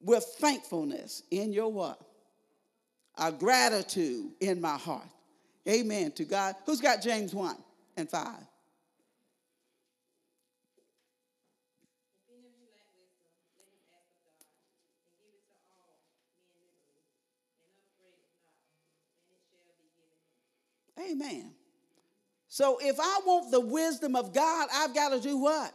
With 0.00 0.24
thankfulness 0.38 1.22
in 1.30 1.52
your 1.52 1.70
what? 1.70 2.00
A 3.18 3.30
gratitude 3.30 4.30
in 4.40 4.60
my 4.60 4.78
heart. 4.78 5.08
Amen 5.68 6.12
to 6.12 6.24
God. 6.24 6.54
Who's 6.64 6.80
got 6.80 7.02
James 7.02 7.34
1 7.34 7.56
and 7.96 8.08
5? 8.08 8.28
Amen. 21.10 21.52
So 22.48 22.78
if 22.80 22.98
I 22.98 23.20
want 23.24 23.50
the 23.50 23.60
wisdom 23.60 24.16
of 24.16 24.34
God, 24.34 24.68
I've 24.72 24.94
got 24.94 25.10
to 25.10 25.20
do 25.20 25.38
what? 25.38 25.72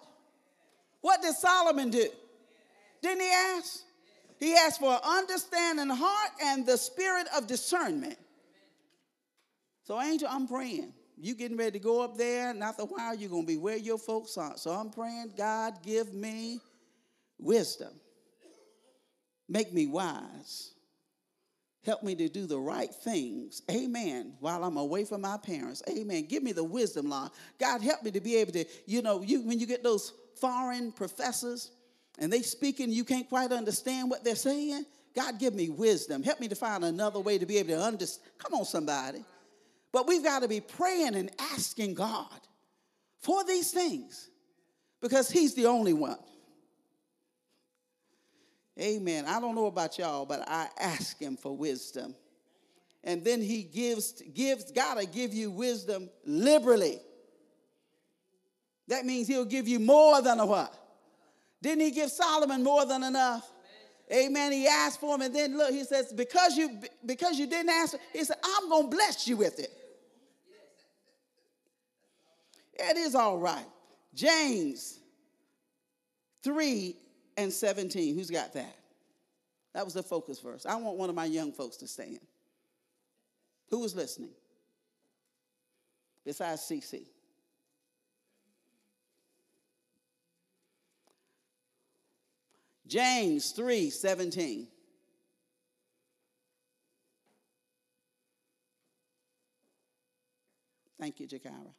What 1.05 1.21
did 1.21 1.35
Solomon 1.35 1.91
do? 1.91 2.07
Didn't 3.03 3.21
he 3.21 3.29
ask? 3.29 3.81
He 4.39 4.55
asked 4.55 4.79
for 4.79 4.99
understanding 5.05 5.87
heart 5.87 6.31
and 6.43 6.65
the 6.65 6.77
spirit 6.77 7.27
of 7.37 7.45
discernment. 7.45 8.17
So, 9.83 10.01
Angel, 10.01 10.27
I'm 10.27 10.47
praying. 10.47 10.93
You 11.15 11.35
getting 11.35 11.57
ready 11.57 11.73
to 11.73 11.79
go 11.79 12.03
up 12.03 12.17
there, 12.17 12.49
and 12.49 12.63
after 12.63 12.81
a 12.81 12.85
while, 12.85 13.13
you're 13.13 13.29
going 13.29 13.43
to 13.43 13.47
be 13.47 13.55
where 13.55 13.77
your 13.77 13.99
folks 13.99 14.35
are. 14.35 14.57
So 14.57 14.71
I'm 14.71 14.89
praying, 14.89 15.33
God, 15.37 15.75
give 15.83 16.11
me 16.11 16.59
wisdom. 17.37 17.93
Make 19.47 19.71
me 19.71 19.85
wise. 19.85 20.71
Help 21.83 22.01
me 22.01 22.15
to 22.15 22.27
do 22.27 22.47
the 22.47 22.57
right 22.57 22.89
things. 22.91 23.61
Amen. 23.69 24.33
While 24.39 24.63
I'm 24.63 24.77
away 24.77 25.05
from 25.05 25.21
my 25.21 25.37
parents. 25.37 25.83
Amen. 25.87 26.25
Give 26.25 26.41
me 26.41 26.51
the 26.51 26.63
wisdom, 26.63 27.11
Lord. 27.11 27.29
God, 27.59 27.83
help 27.83 28.01
me 28.01 28.09
to 28.09 28.21
be 28.21 28.37
able 28.37 28.53
to, 28.53 28.65
you 28.87 29.03
know, 29.03 29.21
you 29.21 29.43
when 29.43 29.59
you 29.59 29.67
get 29.67 29.83
those 29.83 30.11
foreign 30.39 30.91
professors 30.91 31.71
and 32.17 32.31
they 32.31 32.41
speaking, 32.41 32.91
you 32.91 33.03
can't 33.03 33.27
quite 33.27 33.51
understand 33.51 34.09
what 34.09 34.23
they're 34.23 34.35
saying. 34.35 34.85
God, 35.15 35.39
give 35.39 35.53
me 35.53 35.69
wisdom. 35.69 36.23
Help 36.23 36.39
me 36.39 36.47
to 36.47 36.55
find 36.55 36.83
another 36.83 37.19
way 37.19 37.37
to 37.37 37.45
be 37.45 37.57
able 37.57 37.69
to 37.69 37.81
understand. 37.81 38.27
Come 38.37 38.53
on, 38.59 38.65
somebody. 38.65 39.23
But 39.91 40.07
we've 40.07 40.23
got 40.23 40.41
to 40.41 40.47
be 40.47 40.59
praying 40.59 41.15
and 41.15 41.31
asking 41.53 41.93
God 41.93 42.27
for 43.19 43.43
these 43.45 43.71
things 43.71 44.29
because 45.01 45.29
He's 45.29 45.53
the 45.53 45.67
only 45.67 45.93
one. 45.93 46.17
Amen. 48.79 49.25
I 49.25 49.39
don't 49.39 49.55
know 49.55 49.67
about 49.67 49.97
y'all, 49.97 50.25
but 50.25 50.43
I 50.47 50.67
ask 50.77 51.17
Him 51.17 51.37
for 51.37 51.55
wisdom. 51.55 52.13
And 53.05 53.23
then 53.23 53.41
He 53.41 53.63
gives, 53.63 54.21
gives, 54.33 54.71
gotta 54.71 55.05
give 55.05 55.33
you 55.33 55.49
wisdom 55.49 56.09
liberally. 56.25 56.99
That 58.87 59.05
means 59.05 59.27
He'll 59.27 59.45
give 59.45 59.67
you 59.67 59.79
more 59.79 60.21
than 60.21 60.39
a 60.39 60.45
what? 60.45 60.73
Didn't 61.61 61.81
He 61.81 61.91
give 61.91 62.11
Solomon 62.11 62.63
more 62.63 62.85
than 62.85 63.03
enough? 63.03 63.49
Amen. 64.13 64.51
He 64.51 64.67
asked 64.67 64.99
for 64.99 65.15
him, 65.15 65.21
and 65.21 65.35
then 65.35 65.57
look, 65.57 65.71
he 65.71 65.83
says, 65.83 66.13
because 66.13 66.55
you 66.55 66.79
because 67.05 67.39
you 67.39 67.47
didn't 67.47 67.71
ask, 67.71 67.95
he 68.13 68.23
said, 68.23 68.37
I'm 68.43 68.69
gonna 68.69 68.87
bless 68.87 69.27
you 69.27 69.37
with 69.37 69.59
it. 69.59 69.71
It 72.73 72.97
is 72.97 73.15
all 73.15 73.37
right. 73.37 73.65
James 74.13 74.99
3 76.43 76.95
and 77.37 77.51
17. 77.51 78.15
Who's 78.15 78.29
got 78.29 78.53
that? 78.53 78.75
That 79.73 79.83
was 79.83 79.93
the 79.93 80.03
focus 80.03 80.39
verse. 80.39 80.65
I 80.65 80.75
want 80.75 80.97
one 80.97 81.09
of 81.09 81.15
my 81.15 81.25
young 81.25 81.51
folks 81.51 81.77
to 81.77 81.87
stand. 81.87 82.19
Who 83.69 83.79
was 83.79 83.95
listening? 83.95 84.29
Besides 86.23 86.61
CC. 86.61 87.05
James 92.87 93.51
3 93.51 93.89
17. 93.89 94.67
Thank 100.99 101.19
you, 101.19 101.27
Jakara. 101.27 101.73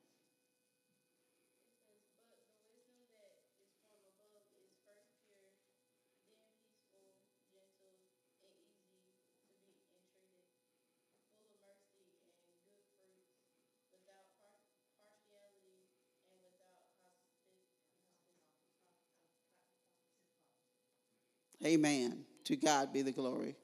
Amen. 21.66 22.24
To 22.44 22.56
God 22.56 22.92
be 22.92 23.02
the 23.02 23.12
glory. 23.12 23.56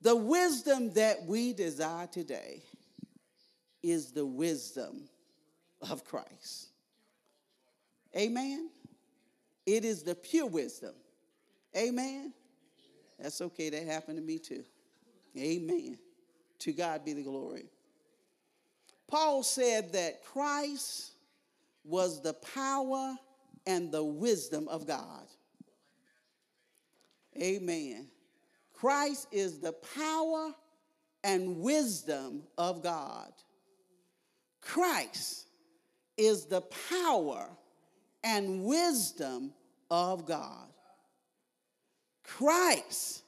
The 0.00 0.16
wisdom 0.16 0.92
that 0.94 1.24
we 1.26 1.52
desire 1.52 2.06
today 2.06 2.62
is 3.82 4.12
the 4.12 4.24
wisdom 4.24 5.08
of 5.82 6.04
Christ. 6.04 6.68
Amen. 8.16 8.70
It 9.66 9.84
is 9.84 10.02
the 10.02 10.14
pure 10.14 10.46
wisdom. 10.46 10.94
Amen. 11.76 12.32
That's 13.20 13.40
okay. 13.42 13.68
That 13.68 13.84
happened 13.84 14.16
to 14.16 14.24
me 14.24 14.38
too. 14.38 14.64
Amen. 15.36 15.98
To 16.60 16.72
God 16.72 17.04
be 17.04 17.12
the 17.12 17.22
glory. 17.22 17.66
Paul 19.06 19.42
said 19.42 19.92
that 19.92 20.24
Christ 20.24 21.12
was 21.84 22.22
the 22.22 22.34
power 22.34 23.16
and 23.66 23.92
the 23.92 24.04
wisdom 24.04 24.68
of 24.68 24.86
God. 24.86 25.26
Amen. 27.40 28.08
Christ 28.74 29.28
is 29.32 29.58
the 29.58 29.72
power 29.72 30.52
and 31.24 31.58
wisdom 31.58 32.42
of 32.56 32.82
God. 32.82 33.32
Christ 34.60 35.46
is 36.16 36.46
the 36.46 36.62
power 36.90 37.48
and 38.22 38.64
wisdom 38.64 39.52
of 39.90 40.26
God. 40.26 40.68
Christ 42.24 43.22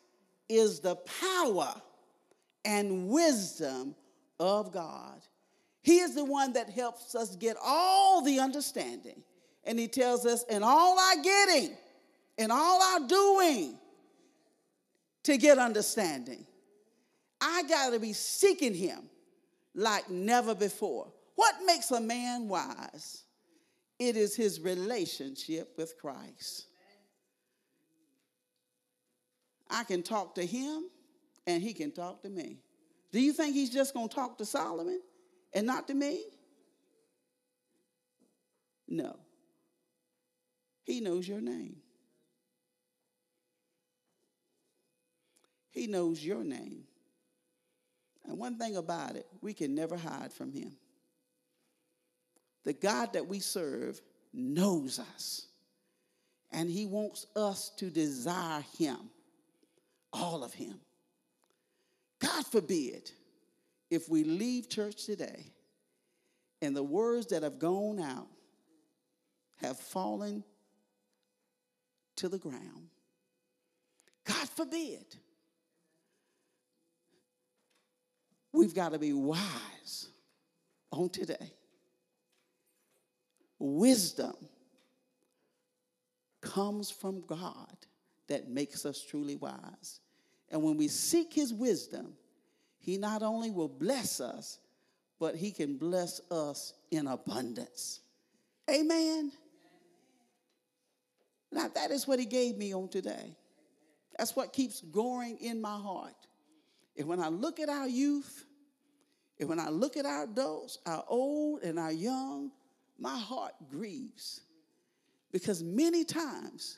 is 0.49 0.81
the 0.81 0.97
power 0.97 1.75
and 2.65 3.09
wisdom 3.09 3.95
of 4.39 4.73
God. 4.73 5.21
He 5.83 5.99
is 5.99 6.15
the 6.15 6.25
one 6.25 6.53
that 6.53 6.69
helps 6.69 7.15
us 7.15 7.37
get 7.37 7.57
all 7.63 8.23
the 8.23 8.39
understanding. 8.39 9.23
And 9.65 9.79
he 9.79 9.89
tells 9.89 10.27
us, 10.27 10.45
in 10.45 10.63
all 10.63 10.99
our 10.99 11.23
getting, 11.23 11.77
in 12.37 12.51
all 12.51 12.83
our 12.83 13.07
doing, 13.07 13.79
to 15.25 15.37
get 15.37 15.59
understanding. 15.59 16.47
I 17.41 17.63
got 17.65 17.91
to 17.93 17.99
be 17.99 18.13
seeking 18.13 18.75
him 18.75 19.09
like 19.75 20.11
never 20.11 20.55
before. 20.55 21.13
What 21.37 21.55
makes 21.65 21.91
a 21.91 22.01
man 22.01 22.49
wise? 22.49 23.25
It 23.99 24.17
is 24.17 24.35
his 24.35 24.61
relationship 24.61 25.75
with 25.77 25.99
Christ. 25.99 26.67
I 29.71 29.85
can 29.85 30.03
talk 30.03 30.35
to 30.35 30.45
him 30.45 30.85
and 31.47 31.63
he 31.63 31.73
can 31.73 31.93
talk 31.93 32.23
to 32.23 32.29
me. 32.29 32.59
Do 33.13 33.21
you 33.21 33.33
think 33.33 33.55
he's 33.55 33.71
just 33.71 33.95
going 33.95 34.09
to 34.09 34.15
talk 34.15 34.39
to 34.39 34.45
Solomon 34.45 35.01
and 35.53 35.67
not 35.67 35.89
to 35.89 35.95
me? 35.95 36.25
No. 38.89 39.17
He 40.85 41.01
knows 41.01 41.29
your 41.29 41.41
name. 41.41 41.77
He 45.71 45.87
knows 45.87 46.25
your 46.25 46.45
name. 46.45 46.85
And 48.27 48.39
one 48.39 48.59
thing 48.59 48.77
about 48.77 49.17
it, 49.17 49.27
we 49.41 49.55
can 49.55 49.75
never 49.75 49.97
hide 49.97 50.33
from 50.33 50.53
him. 50.53 50.73
The 52.65 52.73
God 52.73 53.15
that 53.15 53.27
we 53.27 53.41
serve 53.41 54.01
knows 54.33 54.99
us, 54.99 55.47
and 56.53 56.69
he 56.69 56.87
wants 56.87 57.27
us 57.35 57.71
to 57.79 57.91
desire 57.91 58.65
him, 58.79 58.99
all 60.13 60.45
of 60.45 60.53
him. 60.53 60.79
God 62.19 62.47
forbid 62.47 63.11
if 63.91 64.09
we 64.09 64.25
leave 64.25 64.69
church 64.69 65.07
today 65.07 65.47
and 66.61 66.77
the 66.77 66.83
words 66.83 67.29
that 67.29 67.43
have 67.43 67.59
gone 67.59 67.99
out 67.99 68.29
have 69.57 69.79
fallen 69.79 70.45
to 72.17 72.29
the 72.29 72.39
ground. 72.39 72.89
God 74.25 74.49
forbid. 74.51 75.17
We've 78.53 78.75
got 78.75 78.93
to 78.93 78.99
be 78.99 79.13
wise 79.13 80.09
on 80.91 81.09
today. 81.09 81.53
Wisdom 83.59 84.35
comes 86.41 86.91
from 86.91 87.23
God 87.27 87.77
that 88.29 88.49
makes 88.49 88.87
us 88.87 89.03
truly 89.03 89.37
wise. 89.37 90.01
And 90.51 90.63
when 90.63 90.77
we 90.77 90.89
seek 90.89 91.33
his 91.33 91.53
wisdom, 91.53 92.15
he 92.79 92.97
not 92.97 93.23
only 93.23 93.51
will 93.51 93.69
bless 93.69 94.21
us, 94.21 94.59
but 95.19 95.37
he 95.37 95.53
can 95.53 95.77
bless 95.77 96.21
us 96.31 96.73
in 96.91 97.07
abundance. 97.07 98.01
Amen. 98.69 99.33
Now, 101.53 101.69
that 101.75 101.91
is 101.91 102.07
what 102.07 102.19
he 102.19 102.25
gave 102.25 102.57
me 102.57 102.75
on 102.75 102.89
today. 102.89 103.37
That's 104.17 104.35
what 104.35 104.53
keeps 104.53 104.81
growing 104.81 105.37
in 105.39 105.61
my 105.61 105.77
heart. 105.77 106.15
And 107.01 107.09
when 107.09 107.19
I 107.19 107.29
look 107.29 107.61
at 107.61 107.71
our 107.71 107.89
youth, 107.89 108.45
and 109.39 109.49
when 109.49 109.59
I 109.59 109.71
look 109.71 109.97
at 109.97 110.05
our 110.05 110.25
adults, 110.25 110.77
our 110.85 111.03
old 111.09 111.63
and 111.63 111.79
our 111.79 111.91
young, 111.91 112.51
my 112.99 113.17
heart 113.17 113.55
grieves. 113.71 114.43
Because 115.33 115.63
many 115.63 116.05
times 116.05 116.77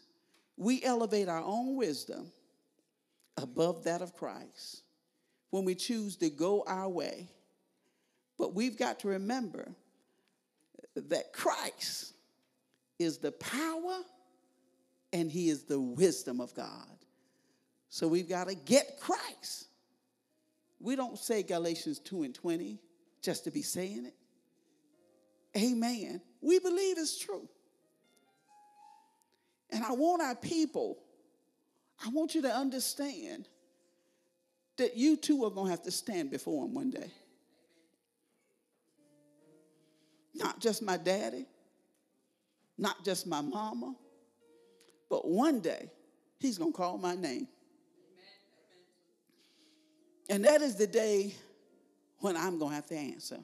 we 0.57 0.81
elevate 0.85 1.29
our 1.29 1.43
own 1.43 1.75
wisdom 1.75 2.31
above 3.37 3.83
that 3.83 4.01
of 4.01 4.15
Christ 4.15 4.83
when 5.51 5.65
we 5.65 5.75
choose 5.75 6.15
to 6.19 6.31
go 6.31 6.63
our 6.69 6.89
way. 6.89 7.27
But 8.39 8.55
we've 8.55 8.79
got 8.79 9.01
to 9.01 9.09
remember 9.09 9.75
that 10.95 11.33
Christ 11.33 12.13
is 12.97 13.19
the 13.19 13.33
power 13.33 14.03
and 15.13 15.29
he 15.29 15.49
is 15.49 15.65
the 15.65 15.81
wisdom 15.81 16.41
of 16.41 16.55
God. 16.55 16.87
So 17.89 18.07
we've 18.07 18.29
got 18.29 18.47
to 18.47 18.55
get 18.55 19.01
Christ. 19.01 19.67
We 20.83 20.97
don't 20.97 21.17
say 21.17 21.45
Galatians 21.45 22.01
2 22.01 22.25
and 22.25 22.35
20 22.35 22.81
just 23.23 23.45
to 23.45 23.53
be 23.53 23.63
saying 23.63 24.07
it. 24.07 24.15
Amen. 25.57 26.21
We 26.41 26.59
believe 26.59 26.99
it's 26.99 27.19
true. 27.19 27.49
And 29.71 29.85
I 29.85 29.93
want 29.93 30.23
our 30.23 30.35
people, 30.35 30.99
I 32.05 32.09
want 32.09 32.35
you 32.35 32.43
to 32.43 32.53
understand 32.53 33.49
that 34.77 34.97
you 34.97 35.17
too 35.17 35.45
are 35.45 35.51
going 35.51 35.67
to 35.67 35.71
have 35.71 35.83
to 35.83 35.93
stand 35.93 36.31
before 36.31 36.65
him 36.65 36.75
one 36.75 36.91
day. 36.91 37.11
Not 40.35 40.61
just 40.61 40.83
my 40.83 40.97
daddy, 40.97 41.47
not 42.77 43.05
just 43.05 43.27
my 43.27 43.41
mama, 43.41 43.95
but 45.09 45.29
one 45.29 45.61
day 45.61 45.91
he's 46.41 46.59
going 46.59 46.73
to 46.73 46.77
call 46.77 46.99
my 46.99 47.15
name. 47.15 47.47
And 50.33 50.47
that 50.47 50.63
is 50.63 50.77
the 50.77 50.87
day 50.87 51.35
when 52.21 52.39
I'm 52.39 52.59
going 52.59 52.71
to 52.71 52.75
have 52.77 52.87
to 52.87 52.97
answer. 52.97 53.37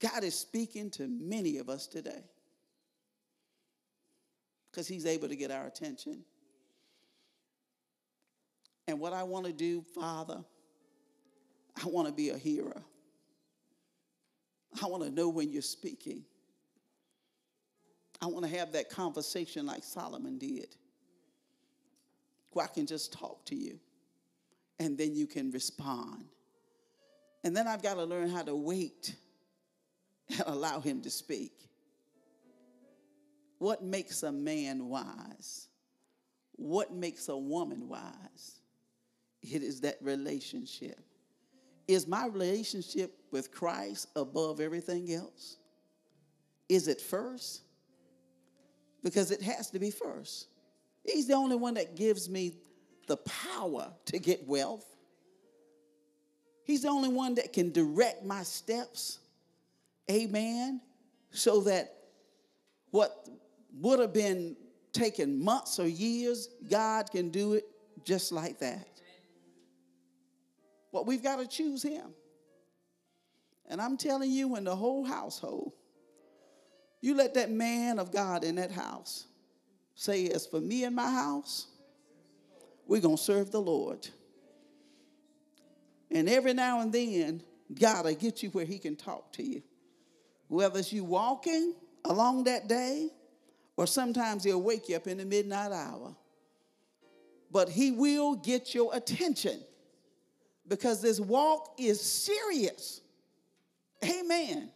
God 0.00 0.24
is 0.24 0.34
speaking 0.34 0.88
to 0.92 1.06
many 1.06 1.58
of 1.58 1.68
us 1.68 1.86
today 1.86 2.24
because 4.70 4.88
he's 4.88 5.04
able 5.04 5.28
to 5.28 5.36
get 5.36 5.50
our 5.50 5.66
attention. 5.66 6.24
And 8.86 8.98
what 8.98 9.12
I 9.12 9.22
want 9.22 9.44
to 9.44 9.52
do, 9.52 9.82
Father, 9.94 10.42
I 11.76 11.86
want 11.88 12.08
to 12.08 12.14
be 12.14 12.30
a 12.30 12.38
hearer. 12.38 12.82
I 14.82 14.86
want 14.86 15.02
to 15.02 15.10
know 15.10 15.28
when 15.28 15.52
you're 15.52 15.60
speaking. 15.60 16.22
I 18.22 18.26
want 18.28 18.46
to 18.46 18.56
have 18.56 18.72
that 18.72 18.88
conversation 18.88 19.66
like 19.66 19.84
Solomon 19.84 20.38
did, 20.38 20.74
where 22.52 22.64
I 22.64 22.68
can 22.68 22.86
just 22.86 23.12
talk 23.12 23.44
to 23.44 23.54
you 23.54 23.78
and 24.78 24.96
then 24.96 25.14
you 25.14 25.26
can 25.26 25.50
respond. 25.50 26.24
And 27.44 27.56
then 27.56 27.66
I've 27.66 27.82
got 27.82 27.94
to 27.94 28.04
learn 28.04 28.28
how 28.28 28.42
to 28.42 28.54
wait 28.54 29.14
and 30.28 30.40
allow 30.46 30.80
him 30.80 31.02
to 31.02 31.10
speak. 31.10 31.52
What 33.58 33.82
makes 33.82 34.22
a 34.22 34.30
man 34.30 34.88
wise? 34.88 35.68
What 36.52 36.92
makes 36.92 37.28
a 37.28 37.36
woman 37.36 37.88
wise? 37.88 38.60
It 39.42 39.62
is 39.62 39.80
that 39.82 39.96
relationship. 40.00 41.00
Is 41.86 42.06
my 42.06 42.26
relationship 42.26 43.14
with 43.30 43.50
Christ 43.50 44.08
above 44.14 44.60
everything 44.60 45.12
else? 45.12 45.56
Is 46.68 46.86
it 46.86 47.00
first? 47.00 47.62
Because 49.02 49.30
it 49.30 49.40
has 49.42 49.70
to 49.70 49.78
be 49.78 49.90
first. 49.90 50.48
He's 51.04 51.26
the 51.26 51.34
only 51.34 51.56
one 51.56 51.74
that 51.74 51.96
gives 51.96 52.28
me 52.28 52.52
the 53.08 53.16
power 53.16 53.92
to 54.06 54.18
get 54.18 54.46
wealth. 54.46 54.86
He's 56.64 56.82
the 56.82 56.88
only 56.88 57.08
one 57.08 57.34
that 57.36 57.52
can 57.52 57.72
direct 57.72 58.24
my 58.24 58.42
steps. 58.42 59.18
Amen. 60.10 60.80
So 61.30 61.62
that 61.62 61.94
what 62.90 63.28
would 63.80 63.98
have 64.00 64.12
been 64.12 64.56
taken 64.92 65.42
months 65.42 65.78
or 65.78 65.86
years, 65.86 66.48
God 66.70 67.10
can 67.10 67.30
do 67.30 67.54
it 67.54 67.64
just 68.04 68.32
like 68.32 68.58
that. 68.60 68.86
But 70.92 71.06
we've 71.06 71.22
got 71.22 71.36
to 71.36 71.46
choose 71.46 71.82
Him. 71.82 72.14
And 73.68 73.80
I'm 73.80 73.96
telling 73.96 74.30
you, 74.30 74.56
in 74.56 74.64
the 74.64 74.74
whole 74.74 75.04
household, 75.04 75.72
you 77.00 77.14
let 77.14 77.34
that 77.34 77.50
man 77.50 77.98
of 77.98 78.10
God 78.10 78.42
in 78.42 78.56
that 78.56 78.72
house 78.72 79.26
say, 79.94 80.28
As 80.28 80.46
for 80.46 80.60
me 80.60 80.84
and 80.84 80.96
my 80.96 81.10
house, 81.10 81.67
we're 82.88 83.02
going 83.02 83.18
to 83.18 83.22
serve 83.22 83.52
the 83.52 83.60
Lord. 83.60 84.08
And 86.10 86.28
every 86.28 86.54
now 86.54 86.80
and 86.80 86.92
then, 86.92 87.42
God 87.78 88.06
will 88.06 88.14
get 88.14 88.42
you 88.42 88.48
where 88.48 88.64
He 88.64 88.78
can 88.78 88.96
talk 88.96 89.30
to 89.34 89.42
you. 89.44 89.62
Whether 90.48 90.80
it's 90.80 90.92
you 90.92 91.04
walking 91.04 91.74
along 92.06 92.44
that 92.44 92.66
day, 92.66 93.10
or 93.76 93.86
sometimes 93.86 94.42
He'll 94.42 94.62
wake 94.62 94.88
you 94.88 94.96
up 94.96 95.06
in 95.06 95.18
the 95.18 95.26
midnight 95.26 95.70
hour. 95.70 96.16
But 97.52 97.68
He 97.68 97.92
will 97.92 98.34
get 98.34 98.74
your 98.74 98.94
attention 98.96 99.60
because 100.66 101.02
this 101.02 101.20
walk 101.20 101.74
is 101.78 102.00
serious. 102.00 103.02
Amen. 104.02 104.70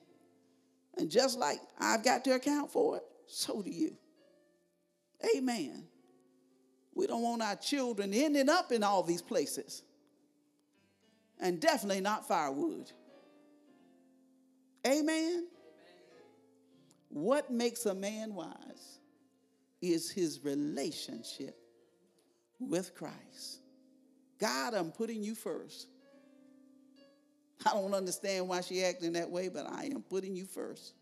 And 0.98 1.10
just 1.10 1.38
like 1.38 1.60
I've 1.78 2.04
got 2.04 2.24
to 2.24 2.34
account 2.34 2.70
for 2.70 2.98
it, 2.98 3.04
so 3.26 3.62
do 3.62 3.70
you. 3.70 3.96
Amen. 5.34 5.86
We 6.94 7.06
don't 7.06 7.22
want 7.22 7.42
our 7.42 7.56
children 7.56 8.12
ending 8.12 8.48
up 8.48 8.72
in 8.72 8.82
all 8.82 9.02
these 9.02 9.22
places. 9.22 9.82
And 11.40 11.60
definitely 11.60 12.00
not 12.00 12.28
firewood. 12.28 12.90
Amen. 14.86 15.48
What 17.08 17.50
makes 17.50 17.86
a 17.86 17.94
man 17.94 18.34
wise 18.34 18.98
is 19.80 20.10
his 20.10 20.44
relationship 20.44 21.56
with 22.58 22.94
Christ. 22.94 23.60
God, 24.38 24.74
I'm 24.74 24.92
putting 24.92 25.22
you 25.22 25.34
first. 25.34 25.88
I 27.66 27.72
don't 27.72 27.94
understand 27.94 28.48
why 28.48 28.60
she 28.60 28.84
acting 28.84 29.12
that 29.12 29.30
way, 29.30 29.48
but 29.48 29.68
I 29.68 29.84
am 29.86 30.02
putting 30.02 30.34
you 30.34 30.46
first. 30.46 30.94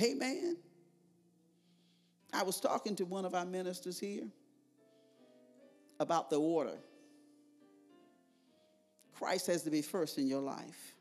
Amen. 0.00 0.56
I 2.32 2.42
was 2.42 2.60
talking 2.60 2.94
to 2.96 3.04
one 3.04 3.24
of 3.24 3.34
our 3.34 3.44
ministers 3.44 3.98
here 3.98 4.28
about 6.00 6.30
the 6.30 6.38
order. 6.38 6.78
Christ 9.14 9.48
has 9.48 9.62
to 9.62 9.70
be 9.70 9.82
first 9.82 10.18
in 10.18 10.26
your 10.28 10.40
life. 10.40 10.94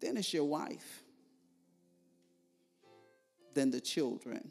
Then 0.00 0.16
it's 0.16 0.32
your 0.32 0.44
wife. 0.44 1.02
Then 3.54 3.70
the 3.70 3.80
children. 3.80 4.50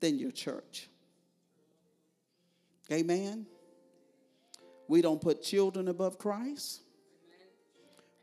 Then 0.00 0.18
your 0.18 0.30
church. 0.30 0.88
Amen. 2.90 3.46
We 4.88 5.02
don't 5.02 5.20
put 5.20 5.42
children 5.42 5.88
above 5.88 6.18
Christ. 6.18 6.80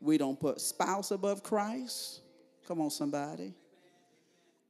We 0.00 0.18
don't 0.18 0.38
put 0.38 0.60
spouse 0.60 1.10
above 1.10 1.42
Christ. 1.42 2.20
Come 2.66 2.80
on, 2.80 2.90
somebody. 2.90 3.54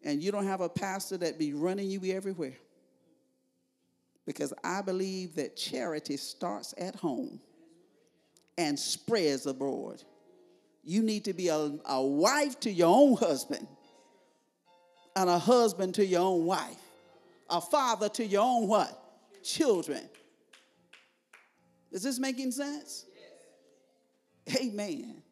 And 0.04 0.22
you 0.22 0.30
don't 0.30 0.46
have 0.46 0.60
a 0.60 0.68
pastor 0.68 1.16
that 1.18 1.38
be 1.38 1.52
running 1.52 1.90
you 1.90 2.00
everywhere. 2.14 2.56
Because 4.26 4.52
I 4.62 4.82
believe 4.82 5.36
that 5.36 5.56
charity 5.56 6.16
starts 6.16 6.74
at 6.78 6.94
home 6.94 7.40
and 8.56 8.78
spreads 8.78 9.46
abroad. 9.46 10.02
You 10.84 11.02
need 11.02 11.24
to 11.24 11.32
be 11.32 11.48
a, 11.48 11.72
a 11.86 12.02
wife 12.02 12.60
to 12.60 12.70
your 12.70 12.88
own 12.88 13.16
husband, 13.16 13.66
and 15.16 15.28
a 15.28 15.38
husband 15.38 15.94
to 15.94 16.06
your 16.06 16.20
own 16.20 16.44
wife, 16.44 16.80
a 17.50 17.60
father 17.60 18.08
to 18.10 18.24
your 18.24 18.42
own 18.42 18.68
what? 18.68 19.42
Children. 19.42 20.08
Is 21.90 22.02
this 22.02 22.18
making 22.18 22.52
sense? 22.52 23.04
Amen. 24.56 25.22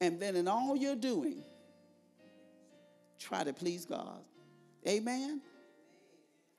And 0.00 0.20
then 0.20 0.36
in 0.36 0.48
all 0.48 0.76
you're 0.76 0.96
doing, 0.96 1.42
try 3.26 3.42
to 3.42 3.52
please 3.52 3.84
God. 3.84 4.22
Amen. 4.86 5.40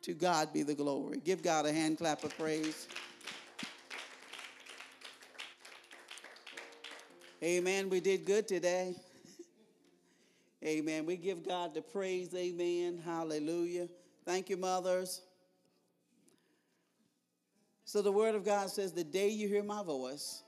To 0.01 0.13
God 0.13 0.51
be 0.51 0.63
the 0.63 0.75
glory. 0.75 1.21
Give 1.23 1.41
God 1.41 1.65
a 1.65 1.71
hand 1.71 1.97
clap 1.97 2.23
of 2.23 2.37
praise. 2.37 2.87
Amen. 7.41 7.89
We 7.89 8.01
did 8.01 8.25
good 8.25 8.47
today. 8.47 8.95
Amen. 10.65 11.05
We 11.05 11.15
give 11.15 11.47
God 11.47 11.73
the 11.73 11.81
praise. 11.81 12.33
Amen. 12.35 13.01
Hallelujah. 13.03 13.87
Thank 14.25 14.49
you, 14.49 14.57
mothers. 14.57 15.21
So 17.85 18.01
the 18.01 18.11
word 18.11 18.35
of 18.35 18.43
God 18.43 18.69
says, 18.69 18.91
The 18.91 19.05
day 19.05 19.29
you 19.29 19.47
hear 19.47 19.63
my 19.63 19.83
voice, 19.83 20.43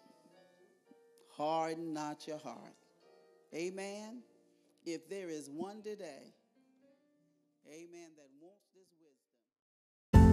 harden 1.37 1.93
not 1.93 2.27
your 2.27 2.39
heart. 2.39 2.75
Amen. 3.55 4.23
If 4.85 5.09
there 5.09 5.29
is 5.29 5.49
one 5.49 5.81
today, 5.81 6.33
amen, 7.67 8.11
that 8.17 8.29
wants 8.41 8.67
this 8.73 8.87
wisdom. 10.13 10.29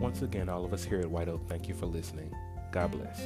Once 0.00 0.22
again, 0.22 0.48
all 0.48 0.64
of 0.64 0.72
us 0.72 0.84
here 0.84 1.00
at 1.00 1.10
White 1.10 1.28
Oak, 1.28 1.42
thank 1.48 1.68
you 1.68 1.74
for 1.74 1.86
listening. 1.86 2.32
God 2.70 2.92
bless. 2.92 3.20